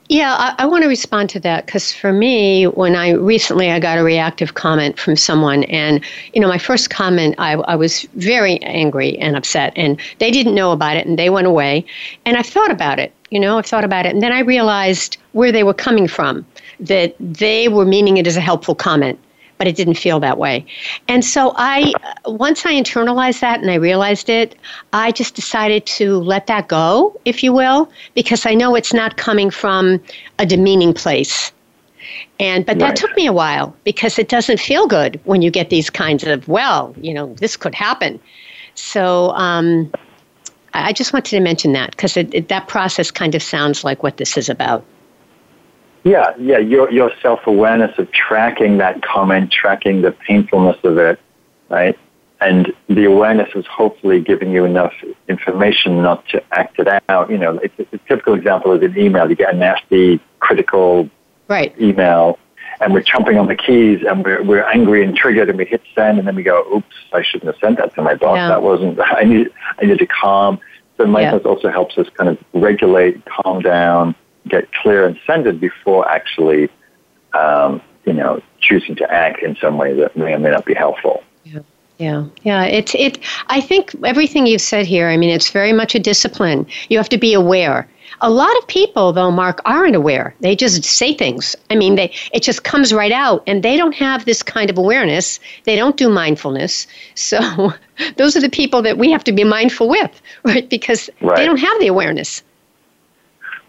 Yeah, 0.10 0.36
I, 0.38 0.64
I, 0.64 0.66
want 0.66 0.84
to 0.84 0.88
respond 0.88 1.30
to 1.32 1.40
that 1.42 1.66
because 1.66 1.94
for 1.94 2.14
me, 2.14 2.66
when 2.66 2.96
I 2.96 3.12
recently 3.12 3.72
I 3.72 3.80
got 3.80 3.98
a 3.98 4.04
reactive 4.04 4.54
comment 4.54 4.98
from 4.98 5.16
someone, 5.18 5.64
and 5.66 6.04
you 6.34 6.42
know, 6.42 6.48
my 6.48 6.58
first 6.58 6.90
comment, 6.90 7.36
I, 7.38 7.54
I 7.54 7.76
was 7.76 8.04
very 8.16 8.62
angry 8.64 9.18
and 9.20 9.36
upset, 9.36 9.74
and 9.76 10.00
they 10.20 10.32
didn't 10.32 10.56
know 10.56 10.72
about 10.72 10.96
it, 10.96 11.06
and 11.06 11.20
they 11.20 11.30
went 11.30 11.46
away, 11.46 11.86
and 12.26 12.38
I 12.38 12.42
thought 12.42 12.72
about 12.72 13.00
it. 13.00 13.14
You 13.30 13.40
know, 13.40 13.58
I've 13.58 13.66
thought 13.66 13.84
about 13.84 14.06
it, 14.06 14.14
and 14.14 14.22
then 14.24 14.32
I 14.32 14.40
realized 14.40 15.18
where 15.34 15.52
they 15.52 15.64
were 15.64 15.74
coming 15.74 16.08
from. 16.08 16.46
That 16.80 17.16
they 17.20 17.68
were 17.68 17.86
meaning 17.86 18.18
it 18.18 18.28
as 18.28 18.38
a 18.38 18.42
helpful 18.42 18.76
comment, 18.76 19.20
but 19.58 19.68
it 19.68 19.76
didn't 19.76 19.96
feel 19.96 20.20
that 20.20 20.38
way. 20.38 20.66
And 21.08 21.26
so 21.26 21.54
I, 21.56 21.92
once 22.26 22.66
I 22.66 22.74
internalized 22.74 23.40
that 23.42 23.60
and 23.60 23.72
I 23.72 23.76
realized 23.76 24.30
it, 24.30 24.56
I 24.94 25.12
just 25.12 25.36
decided 25.36 25.86
to 25.88 26.18
let 26.20 26.48
that 26.48 26.68
go, 26.68 27.20
if 27.26 27.44
you 27.44 27.52
will, 27.52 27.90
because 28.14 28.46
I 28.46 28.54
know 28.54 28.76
it's 28.76 28.94
not 28.94 29.18
coming 29.18 29.50
from 29.50 30.02
a 30.40 30.46
demeaning 30.46 30.94
place. 30.94 31.52
And 32.40 32.66
but 32.66 32.80
that 32.80 32.90
right. 32.90 32.96
took 32.96 33.16
me 33.16 33.26
a 33.26 33.34
while 33.34 33.76
because 33.84 34.20
it 34.20 34.30
doesn't 34.30 34.60
feel 34.60 34.88
good 34.88 35.20
when 35.26 35.42
you 35.42 35.52
get 35.52 35.70
these 35.70 35.90
kinds 35.90 36.24
of 36.24 36.48
well, 36.48 36.94
you 37.02 37.14
know, 37.14 37.34
this 37.36 37.58
could 37.58 37.76
happen. 37.76 38.20
So 38.76 39.32
um, 39.32 39.92
I 40.86 40.94
just 40.94 41.12
wanted 41.12 41.32
to 41.32 41.40
mention 41.40 41.74
that 41.74 41.92
because 41.92 42.14
that 42.14 42.68
process 42.68 43.12
kind 43.12 43.34
of 43.36 43.42
sounds 43.42 43.84
like 43.84 44.04
what 44.04 44.18
this 44.18 44.38
is 44.38 44.48
about. 44.48 44.86
Yeah, 46.04 46.34
yeah, 46.38 46.60
your, 46.60 46.90
your 46.92 47.12
self 47.22 47.46
awareness 47.48 47.98
of 47.98 48.12
tracking 48.12 48.78
that 48.78 49.02
comment, 49.02 49.52
tracking 49.52 50.02
the 50.02 50.12
painfulness 50.12 50.78
of 50.84 50.98
it, 50.98 51.20
right? 51.70 51.98
And 52.40 52.72
the 52.88 53.06
awareness 53.06 53.50
is 53.56 53.66
hopefully 53.66 54.22
giving 54.22 54.52
you 54.52 54.64
enough 54.64 54.94
information 55.28 56.02
not 56.04 56.28
to 56.30 56.44
act 56.52 56.80
it 56.80 56.88
out. 57.10 57.32
You 57.32 57.38
know, 57.40 57.58
it's, 57.58 57.74
a 57.80 57.98
typical 58.08 58.36
example 58.36 58.72
is 58.74 58.84
an 58.84 58.98
email. 58.98 59.28
You 59.28 59.36
get 59.36 59.54
a 59.54 59.58
nasty, 59.58 60.22
critical 60.40 61.10
right. 61.48 61.76
email, 61.82 62.38
and 62.80 62.94
we're 62.94 63.02
chomping 63.02 63.40
on 63.40 63.48
the 63.48 63.56
keys, 63.56 64.04
and 64.08 64.24
we're, 64.24 64.44
we're 64.44 64.64
angry 64.64 65.04
and 65.04 65.16
triggered, 65.16 65.50
and 65.50 65.58
we 65.58 65.66
hit 65.66 65.82
send, 65.96 66.20
and 66.20 66.28
then 66.28 66.36
we 66.36 66.44
go, 66.44 66.64
oops, 66.74 66.96
I 67.12 67.24
shouldn't 67.24 67.52
have 67.52 67.60
sent 67.60 67.78
that 67.80 67.96
to 67.96 68.02
my 68.04 68.14
boss. 68.14 68.38
Yeah. 68.38 68.50
That 68.50 68.62
wasn't, 68.62 69.00
I 69.04 69.24
need, 69.24 69.50
I 69.82 69.86
need 69.86 70.00
to 70.00 70.08
calm. 70.08 70.60
So 70.98 71.06
mindfulness 71.06 71.46
yeah. 71.46 71.52
also 71.52 71.70
helps 71.70 71.98
us 71.98 72.08
kind 72.10 72.30
of 72.30 72.38
regulate, 72.54 73.24
calm 73.26 73.62
down, 73.62 74.16
get 74.48 74.72
clear 74.74 75.06
and 75.06 75.20
centered 75.28 75.60
before 75.60 76.10
actually, 76.10 76.70
um, 77.34 77.82
you 78.06 78.14
know, 78.14 78.42
choosing 78.60 78.96
to 78.96 79.12
act 79.12 79.44
in 79.44 79.56
some 79.58 79.78
way 79.78 79.94
that 79.94 80.18
may 80.18 80.34
or 80.34 80.40
may 80.40 80.50
not 80.50 80.66
be 80.66 80.74
helpful. 80.74 81.24
Yeah. 81.44 81.60
Yeah, 82.00 82.26
yeah. 82.44 82.64
It's 82.66 82.94
it. 82.94 83.18
I 83.48 83.60
think 83.60 83.96
everything 84.06 84.46
you've 84.46 84.62
said 84.62 84.86
here. 84.86 85.10
I 85.10 85.18
mean, 85.18 85.32
it's 85.32 85.50
very 85.50 85.74
much 85.74 85.96
a 85.96 86.00
discipline. 86.00 86.68
You 86.90 86.98
have 86.98 87.10
to 87.10 87.18
be 87.18 87.34
aware. 87.34 87.88
A 88.22 88.30
lot 88.30 88.56
of 88.58 88.68
people, 88.68 89.14
though, 89.14 89.30
Mark, 89.30 89.62
aren't 89.66 89.96
aware. 89.96 90.34
They 90.40 90.56
just 90.56 90.84
say 90.84 91.14
things. 91.14 91.56
I 91.70 91.76
mean, 91.76 91.96
they 91.96 92.12
it 92.34 92.42
just 92.42 92.64
comes 92.64 92.92
right 92.92 93.12
out, 93.12 93.44
and 93.46 93.62
they 93.62 93.78
don't 93.78 93.94
have 93.94 94.26
this 94.26 94.42
kind 94.42 94.70
of 94.70 94.78
awareness. 94.78 95.40
They 95.66 95.76
don't 95.76 95.98
do 95.98 96.10
mindfulness. 96.10 96.88
So, 97.16 97.74
those 98.18 98.36
are 98.36 98.42
the 98.42 98.50
people 98.50 98.82
that 98.82 98.98
we 98.98 99.12
have 99.12 99.24
to 99.26 99.32
be 99.32 99.44
mindful 99.44 99.88
with, 99.88 100.22
right? 100.44 100.68
Because 100.68 101.10
right. 101.22 101.38
they 101.38 101.46
don't 101.46 101.60
have 101.60 101.80
the 101.80 101.88
awareness. 101.88 102.44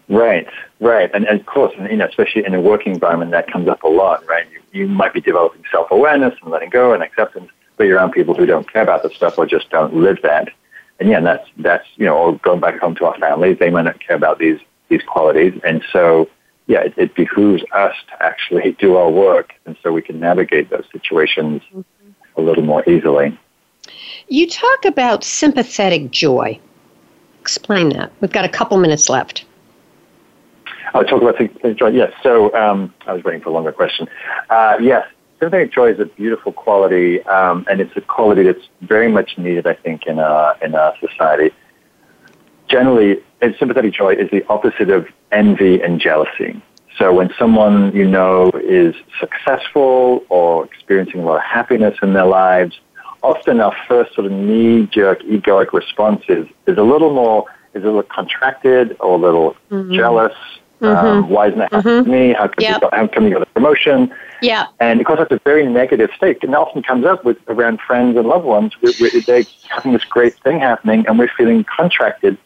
Right, 0.09 0.47
right, 0.79 1.11
and, 1.13 1.25
and 1.25 1.39
of 1.39 1.45
course, 1.45 1.71
you 1.77 1.95
know, 1.95 2.07
especially 2.07 2.43
in 2.43 2.55
a 2.55 2.59
working 2.59 2.93
environment, 2.93 3.29
that 3.29 3.51
comes 3.51 3.67
up 3.67 3.83
a 3.83 3.87
lot, 3.87 4.25
right? 4.25 4.47
You, 4.51 4.81
you 4.81 4.87
might 4.87 5.13
be 5.13 5.21
developing 5.21 5.63
self-awareness 5.71 6.33
and 6.41 6.49
letting 6.49 6.71
go 6.71 6.93
and 6.93 7.03
acceptance, 7.03 7.51
but 7.77 7.83
you're 7.83 7.97
around 7.97 8.13
people 8.13 8.33
who 8.33 8.47
don't 8.47 8.71
care 8.71 8.81
about 8.81 9.03
the 9.03 9.11
stuff 9.11 9.37
or 9.37 9.45
just 9.45 9.69
don't 9.69 9.93
live 9.93 10.17
that. 10.23 10.49
And 10.99 11.09
yeah, 11.09 11.21
that's 11.21 11.47
that's 11.57 11.87
you 11.95 12.05
know, 12.05 12.17
or 12.17 12.37
going 12.39 12.59
back 12.59 12.79
home 12.79 12.95
to 12.95 13.05
our 13.05 13.17
families, 13.17 13.57
they 13.59 13.69
might 13.69 13.83
not 13.83 13.99
care 13.99 14.15
about 14.15 14.39
these 14.39 14.59
these 14.89 15.03
qualities, 15.03 15.53
and 15.63 15.83
so 15.91 16.29
yeah, 16.67 16.81
it, 16.81 16.93
it 16.97 17.15
behooves 17.15 17.63
us 17.73 17.95
to 18.09 18.23
actually 18.23 18.71
do 18.79 18.95
our 18.95 19.09
work, 19.09 19.53
and 19.65 19.77
so 19.81 19.91
we 19.91 20.01
can 20.01 20.19
navigate 20.19 20.69
those 20.69 20.85
situations 20.91 21.61
mm-hmm. 21.73 22.11
a 22.37 22.41
little 22.41 22.63
more 22.63 22.87
easily. 22.87 23.37
You 24.27 24.47
talk 24.47 24.85
about 24.85 25.23
sympathetic 25.23 26.11
joy. 26.11 26.59
Explain 27.41 27.89
that. 27.89 28.11
We've 28.21 28.31
got 28.31 28.45
a 28.45 28.49
couple 28.49 28.77
minutes 28.77 29.09
left. 29.09 29.45
I'll 30.93 31.03
talk 31.03 31.21
about 31.21 31.37
sympathetic 31.37 31.77
joy. 31.77 31.89
Yes. 31.89 32.13
So 32.21 32.53
um, 32.53 32.93
I 33.07 33.13
was 33.13 33.23
waiting 33.23 33.41
for 33.41 33.49
a 33.49 33.53
longer 33.53 33.71
question. 33.71 34.07
Uh, 34.49 34.77
yes, 34.81 35.07
sympathetic 35.39 35.71
joy 35.71 35.91
is 35.91 35.99
a 35.99 36.05
beautiful 36.05 36.51
quality, 36.51 37.23
um, 37.23 37.65
and 37.69 37.79
it's 37.79 37.95
a 37.95 38.01
quality 38.01 38.43
that's 38.43 38.67
very 38.81 39.09
much 39.09 39.37
needed, 39.37 39.65
I 39.65 39.73
think, 39.73 40.05
in 40.05 40.19
our 40.19 40.57
in 40.61 40.75
our 40.75 40.93
society. 40.99 41.55
Generally, 42.67 43.23
sympathetic 43.57 43.93
joy 43.93 44.13
is 44.13 44.29
the 44.31 44.45
opposite 44.49 44.89
of 44.89 45.07
envy 45.31 45.81
and 45.81 45.99
jealousy. 45.99 46.61
So 46.97 47.13
when 47.13 47.29
someone 47.39 47.95
you 47.95 48.05
know 48.05 48.51
is 48.63 48.93
successful 49.19 50.25
or 50.29 50.65
experiencing 50.65 51.21
a 51.21 51.25
lot 51.25 51.37
of 51.37 51.43
happiness 51.43 51.97
in 52.01 52.13
their 52.13 52.25
lives, 52.25 52.79
often 53.23 53.61
our 53.61 53.75
first 53.87 54.13
sort 54.13 54.25
of 54.25 54.33
knee-jerk 54.33 55.21
egoic 55.21 55.71
response 55.71 56.23
is, 56.27 56.45
is 56.67 56.77
a 56.77 56.83
little 56.83 57.13
more, 57.13 57.45
is 57.73 57.83
a 57.83 57.85
little 57.85 58.03
contracted 58.03 58.97
or 58.99 59.15
a 59.15 59.17
little 59.17 59.55
mm-hmm. 59.71 59.93
jealous 59.93 60.35
Mm-hmm. 60.81 61.05
Um, 61.05 61.29
why 61.29 61.47
isn't 61.47 61.59
that 61.59 61.73
happening 61.73 62.03
mm-hmm. 62.03 62.11
to 62.11 62.17
me? 62.17 62.33
How 62.33 62.47
come, 62.47 62.55
yep. 62.59 62.75
you 62.75 62.79
got, 62.81 62.93
how 62.93 63.07
come 63.07 63.25
you 63.25 63.33
got 63.33 63.41
a 63.41 63.45
promotion? 63.47 64.13
Yeah. 64.41 64.67
And 64.79 64.99
of 64.99 65.05
course, 65.05 65.19
that's 65.19 65.31
a 65.31 65.41
very 65.43 65.67
negative 65.67 66.09
state. 66.15 66.41
And 66.43 66.55
often 66.55 66.83
comes 66.83 67.05
up 67.05 67.25
with 67.25 67.37
around 67.47 67.81
friends 67.81 68.17
and 68.17 68.27
loved 68.27 68.45
ones. 68.45 68.73
We're, 68.81 68.93
we're, 68.99 69.21
they're 69.21 69.43
having 69.69 69.93
this 69.93 70.05
great 70.05 70.35
thing 70.39 70.59
happening, 70.59 71.05
and 71.07 71.19
we're 71.19 71.31
feeling 71.37 71.65
contracted. 71.65 72.37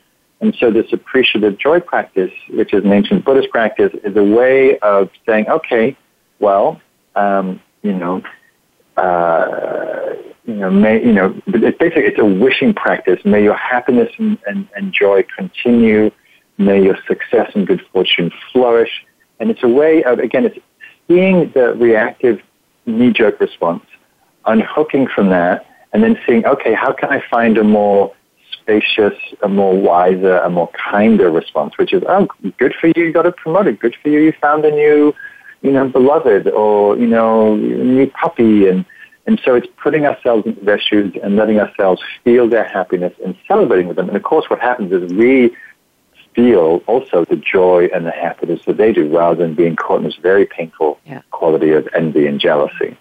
And 0.42 0.56
so, 0.56 0.72
this 0.72 0.92
appreciative 0.92 1.58
joy 1.58 1.80
practice, 1.80 2.32
which 2.50 2.74
is 2.74 2.84
an 2.84 2.92
ancient 2.92 3.24
Buddhist 3.24 3.50
practice, 3.50 3.94
is 4.04 4.16
a 4.18 4.24
way 4.24 4.78
of 4.80 5.10
saying, 5.26 5.48
okay, 5.48 5.96
well, 6.40 6.82
um, 7.16 7.62
you 7.84 7.94
know, 7.94 8.24
uh, 8.98 10.16
you 10.46 10.56
know, 10.56 10.70
may, 10.70 11.04
you 11.04 11.14
know, 11.14 11.40
it's 11.48 11.78
basically 11.78 12.04
it's 12.04 12.20
a 12.20 12.26
wishing 12.26 12.74
practice. 12.74 13.24
May 13.24 13.44
your 13.44 13.56
happiness 13.56 14.12
and, 14.18 14.38
and, 14.46 14.68
and 14.76 14.92
joy 14.92 15.24
continue 15.36 16.12
May 16.58 16.84
your 16.84 16.98
success 17.08 17.52
and 17.56 17.66
good 17.66 17.82
fortune 17.92 18.32
flourish. 18.52 19.06
And 19.40 19.50
it's 19.50 19.64
a 19.64 19.68
way 19.68 20.04
of, 20.04 20.20
again, 20.20 20.46
it's 20.46 20.60
seeing 21.08 21.52
the 21.52 21.74
reactive 21.74 22.42
knee 22.86 23.12
jerk 23.12 23.40
response, 23.40 23.84
unhooking 24.46 25.08
from 25.08 25.30
that, 25.30 25.66
and 25.92 26.04
then 26.04 26.18
seeing, 26.26 26.46
okay, 26.46 26.74
how 26.74 26.92
can 26.92 27.10
I 27.10 27.24
find 27.30 27.58
a 27.58 27.64
more 27.64 28.14
spacious, 28.52 29.14
a 29.42 29.50
more 29.50 29.76
wiser, 29.76 30.38
a 30.38 30.50
more 30.50 30.70
kinder 30.70 31.30
response, 31.30 31.78
which 31.78 31.94
is, 31.94 32.04
oh, 32.08 32.28
good 32.58 32.74
for 32.80 32.88
you, 32.88 33.06
you 33.06 33.12
got 33.12 33.26
it 33.26 33.36
promoted. 33.36 33.80
Good 33.80 33.96
for 34.02 34.10
you, 34.10 34.20
you 34.20 34.34
found 34.42 34.64
a 34.66 34.72
new, 34.72 35.14
you 35.62 35.72
know, 35.72 35.88
beloved 35.88 36.48
or, 36.48 36.98
you 36.98 37.08
know, 37.08 37.56
new 37.56 38.08
puppy. 38.08 38.68
And, 38.68 38.86
and 39.26 39.42
so 39.44 39.56
it's 39.56 39.68
putting 39.82 40.06
ourselves 40.06 40.46
in 40.46 40.58
their 40.64 40.80
shoes 40.80 41.14
and 41.22 41.36
letting 41.36 41.60
ourselves 41.60 42.02
feel 42.24 42.48
their 42.48 42.64
happiness 42.64 43.14
and 43.26 43.36
celebrating 43.48 43.88
with 43.88 43.98
them. 43.98 44.08
And 44.08 44.16
of 44.16 44.24
course, 44.24 44.50
what 44.50 44.60
happens 44.60 44.92
is 44.92 45.12
we 45.14 45.56
feel 46.36 46.82
also 46.88 47.26
the 47.26 47.36
joy 47.36 47.90
and 47.94 48.06
the 48.06 48.12
happiness 48.12 48.64
that 48.66 48.78
they 48.78 48.92
do 48.92 49.08
rather 49.08 49.36
than 49.36 49.54
being 49.54 49.76
caught 49.76 49.98
in 49.98 50.04
this 50.04 50.16
very 50.16 50.46
painful 50.46 51.00
yeah. 51.06 51.22
quality 51.32 51.72
of 51.72 51.88
envy 51.96 52.28
and 52.28 52.40
jealousy. 52.40 52.98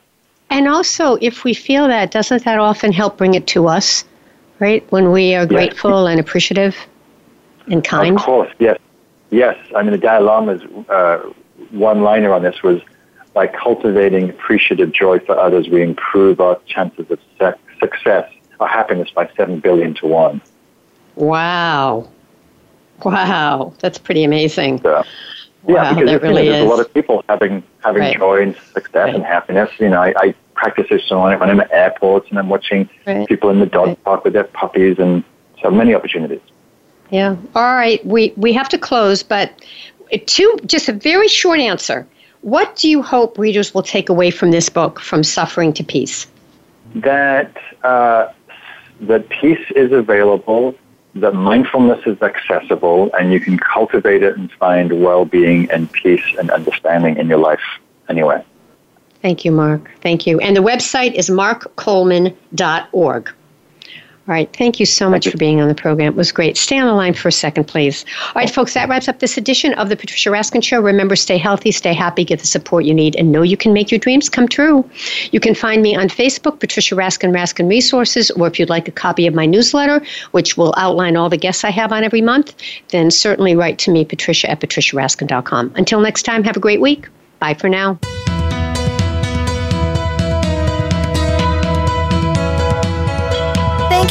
And 0.51 0.69
also, 0.69 1.17
if 1.21 1.45
we 1.45 1.55
feel 1.55 1.89
that, 1.89 2.11
doesn't 2.11 2.45
that 2.45 2.59
often 2.59 2.93
help 2.93 3.17
bring 3.17 3.35
it 3.35 3.47
to 3.49 3.69
us, 3.69 4.05
right? 4.59 4.85
When 4.93 5.11
we 5.11 5.35
are 5.35 5.47
grateful 5.47 6.05
yes. 6.05 6.11
and 6.13 6.21
appreciative 6.21 6.77
and 7.67 7.83
kind? 7.83 8.17
Of 8.17 8.23
course, 8.23 8.53
yes. 8.59 8.79
Yes. 9.31 9.57
I 9.75 9.83
mean, 9.83 9.93
the 9.93 9.99
Dalai 9.99 10.25
Lama's 10.25 10.63
uh, 10.91 11.19
one 11.71 12.03
liner 12.03 12.33
on 12.35 12.43
this 12.43 12.63
was 12.63 12.83
by 13.33 13.47
cultivating 13.47 14.31
appreciative 14.31 14.93
joy 14.93 15.19
for 15.21 15.39
others, 15.39 15.69
we 15.69 15.83
improve 15.83 16.41
our 16.41 16.61
chances 16.67 17.11
of 17.11 17.19
success, 17.81 18.31
our 18.61 18.69
happiness 18.69 19.11
by 19.11 19.31
7 19.37 19.61
billion 19.61 19.95
to 19.95 20.07
1. 20.07 20.41
Wow. 21.17 22.09
Wow, 23.05 23.73
that's 23.79 23.99
pretty 23.99 24.25
amazing. 24.25 24.81
Yeah, 24.85 25.03
yeah 25.67 25.95
because 25.95 26.11
that 26.11 26.23
really 26.23 26.45
know, 26.45 26.53
there's 26.53 26.65
is. 26.65 26.67
a 26.67 26.69
lot 26.69 26.81
of 26.81 26.95
people 26.95 27.25
having 27.29 27.63
having 27.83 28.03
right. 28.03 28.17
joy 28.17 28.43
and 28.43 28.57
success 28.75 29.07
right. 29.07 29.15
and 29.15 29.25
happiness. 29.25 29.71
You 29.79 29.91
know, 29.91 30.03
I, 30.03 30.15
I 30.17 30.35
practice 30.55 30.87
this 30.91 31.05
so 31.05 31.21
when 31.23 31.43
I'm 31.43 31.61
at 31.61 31.71
airports 31.73 32.29
and 32.31 32.39
I'm 32.39 32.49
watching 32.49 32.89
right. 33.07 33.27
people 33.27 33.51
in 33.51 33.59
the 33.59 33.67
dog 33.67 33.97
park 34.05 34.25
with 34.25 34.33
their 34.33 34.45
puppies, 34.45 34.99
and 34.99 35.25
so 35.63 35.71
many 35.71 35.95
opportunities. 35.95 36.41
Yeah. 37.11 37.37
All 37.55 37.75
right. 37.75 38.05
We 38.07 38.33
we 38.37 38.53
have 38.53 38.69
to 38.71 38.79
close, 38.79 39.23
but 39.23 39.65
two 40.27 40.59
just 40.67 40.89
a 40.89 40.93
very 40.93 41.29
short 41.29 41.61
answer. 41.61 42.07
What 42.43 42.75
do 42.77 42.89
you 42.89 43.03
hope 43.03 43.39
readers 43.39 43.73
will 43.73 43.85
take 43.85 44.09
away 44.09 44.31
from 44.31 44.51
this 44.51 44.69
book, 44.69 44.99
From 44.99 45.23
Suffering 45.23 45.73
to 45.75 45.85
Peace? 45.85 46.27
That 46.97 47.57
uh, 47.85 48.33
that 49.03 49.29
peace 49.29 49.65
is 49.77 49.93
available 49.93 50.75
that 51.15 51.35
mindfulness 51.35 52.07
is 52.07 52.21
accessible 52.23 53.11
and 53.19 53.33
you 53.33 53.41
can 53.41 53.59
cultivate 53.59 54.23
it 54.23 54.37
and 54.37 54.51
find 54.53 55.03
well-being 55.03 55.71
and 55.71 55.91
peace 55.93 56.25
and 56.39 56.51
understanding 56.51 57.17
in 57.17 57.29
your 57.29 57.39
life 57.39 57.61
anyway. 58.09 58.43
Thank 59.21 59.45
you, 59.45 59.53
Mark. 59.53 59.91
Thank 60.01 60.27
you. 60.27 60.41
And 60.41 60.57
the 60.57 60.63
website 60.63 61.15
is 61.15 61.31
markcoleman.org. 61.31 63.35
All 64.29 64.33
right. 64.33 64.49
Thank 64.57 64.79
you 64.79 64.87
so 64.87 65.11
much 65.11 65.29
for 65.29 65.37
being 65.37 65.61
on 65.61 65.67
the 65.67 65.75
program. 65.75 66.13
It 66.13 66.17
was 66.17 66.31
great. 66.31 66.57
Stay 66.57 66.79
on 66.79 66.87
the 66.87 66.93
line 66.93 67.13
for 67.13 67.27
a 67.27 67.33
second, 67.33 67.65
please. 67.65 68.05
All 68.29 68.33
right, 68.37 68.49
folks, 68.49 68.73
that 68.75 68.89
wraps 68.89 69.09
up 69.09 69.19
this 69.19 69.37
edition 69.37 69.75
of 69.75 69.89
the 69.89 69.97
Patricia 69.97 70.31
Raskin 70.31 70.63
Show. 70.63 70.81
Remember, 70.81 71.17
stay 71.17 71.39
healthy, 71.39 71.73
stay 71.73 71.93
happy, 71.93 72.25
get 72.25 72.39
the 72.39 72.47
support 72.47 72.85
you 72.85 72.95
need, 72.95 73.17
and 73.17 73.33
know 73.33 73.43
you 73.43 73.57
can 73.57 73.73
make 73.73 73.91
your 73.91 73.99
dreams 73.99 74.29
come 74.29 74.47
true. 74.47 74.89
You 75.33 75.41
can 75.41 75.57
find 75.57 75.83
me 75.83 75.97
on 75.97 76.09
Facebook, 76.09 76.61
Patricia 76.61 76.95
Raskin 76.95 77.33
Raskin 77.33 77.69
Resources, 77.69 78.31
or 78.31 78.47
if 78.47 78.61
you'd 78.61 78.71
like 78.71 78.87
a 78.87 78.93
copy 78.93 79.27
of 79.27 79.35
my 79.35 79.45
newsletter, 79.45 80.01
which 80.31 80.57
will 80.57 80.73
outline 80.77 81.17
all 81.17 81.29
the 81.29 81.37
guests 81.37 81.65
I 81.65 81.71
have 81.71 81.91
on 81.91 82.05
every 82.05 82.23
month, 82.23 82.55
then 82.91 83.11
certainly 83.11 83.57
write 83.57 83.79
to 83.81 83.91
me, 83.91 84.05
Patricia 84.05 84.49
at 84.49 84.61
patriciaraskin.com. 84.61 85.73
Until 85.75 86.01
next 86.01 86.23
time, 86.23 86.45
have 86.45 86.57
a 86.57 86.61
great 86.61 86.81
week. 86.81 87.09
Bye 87.41 87.55
for 87.55 87.69
now. 87.69 87.99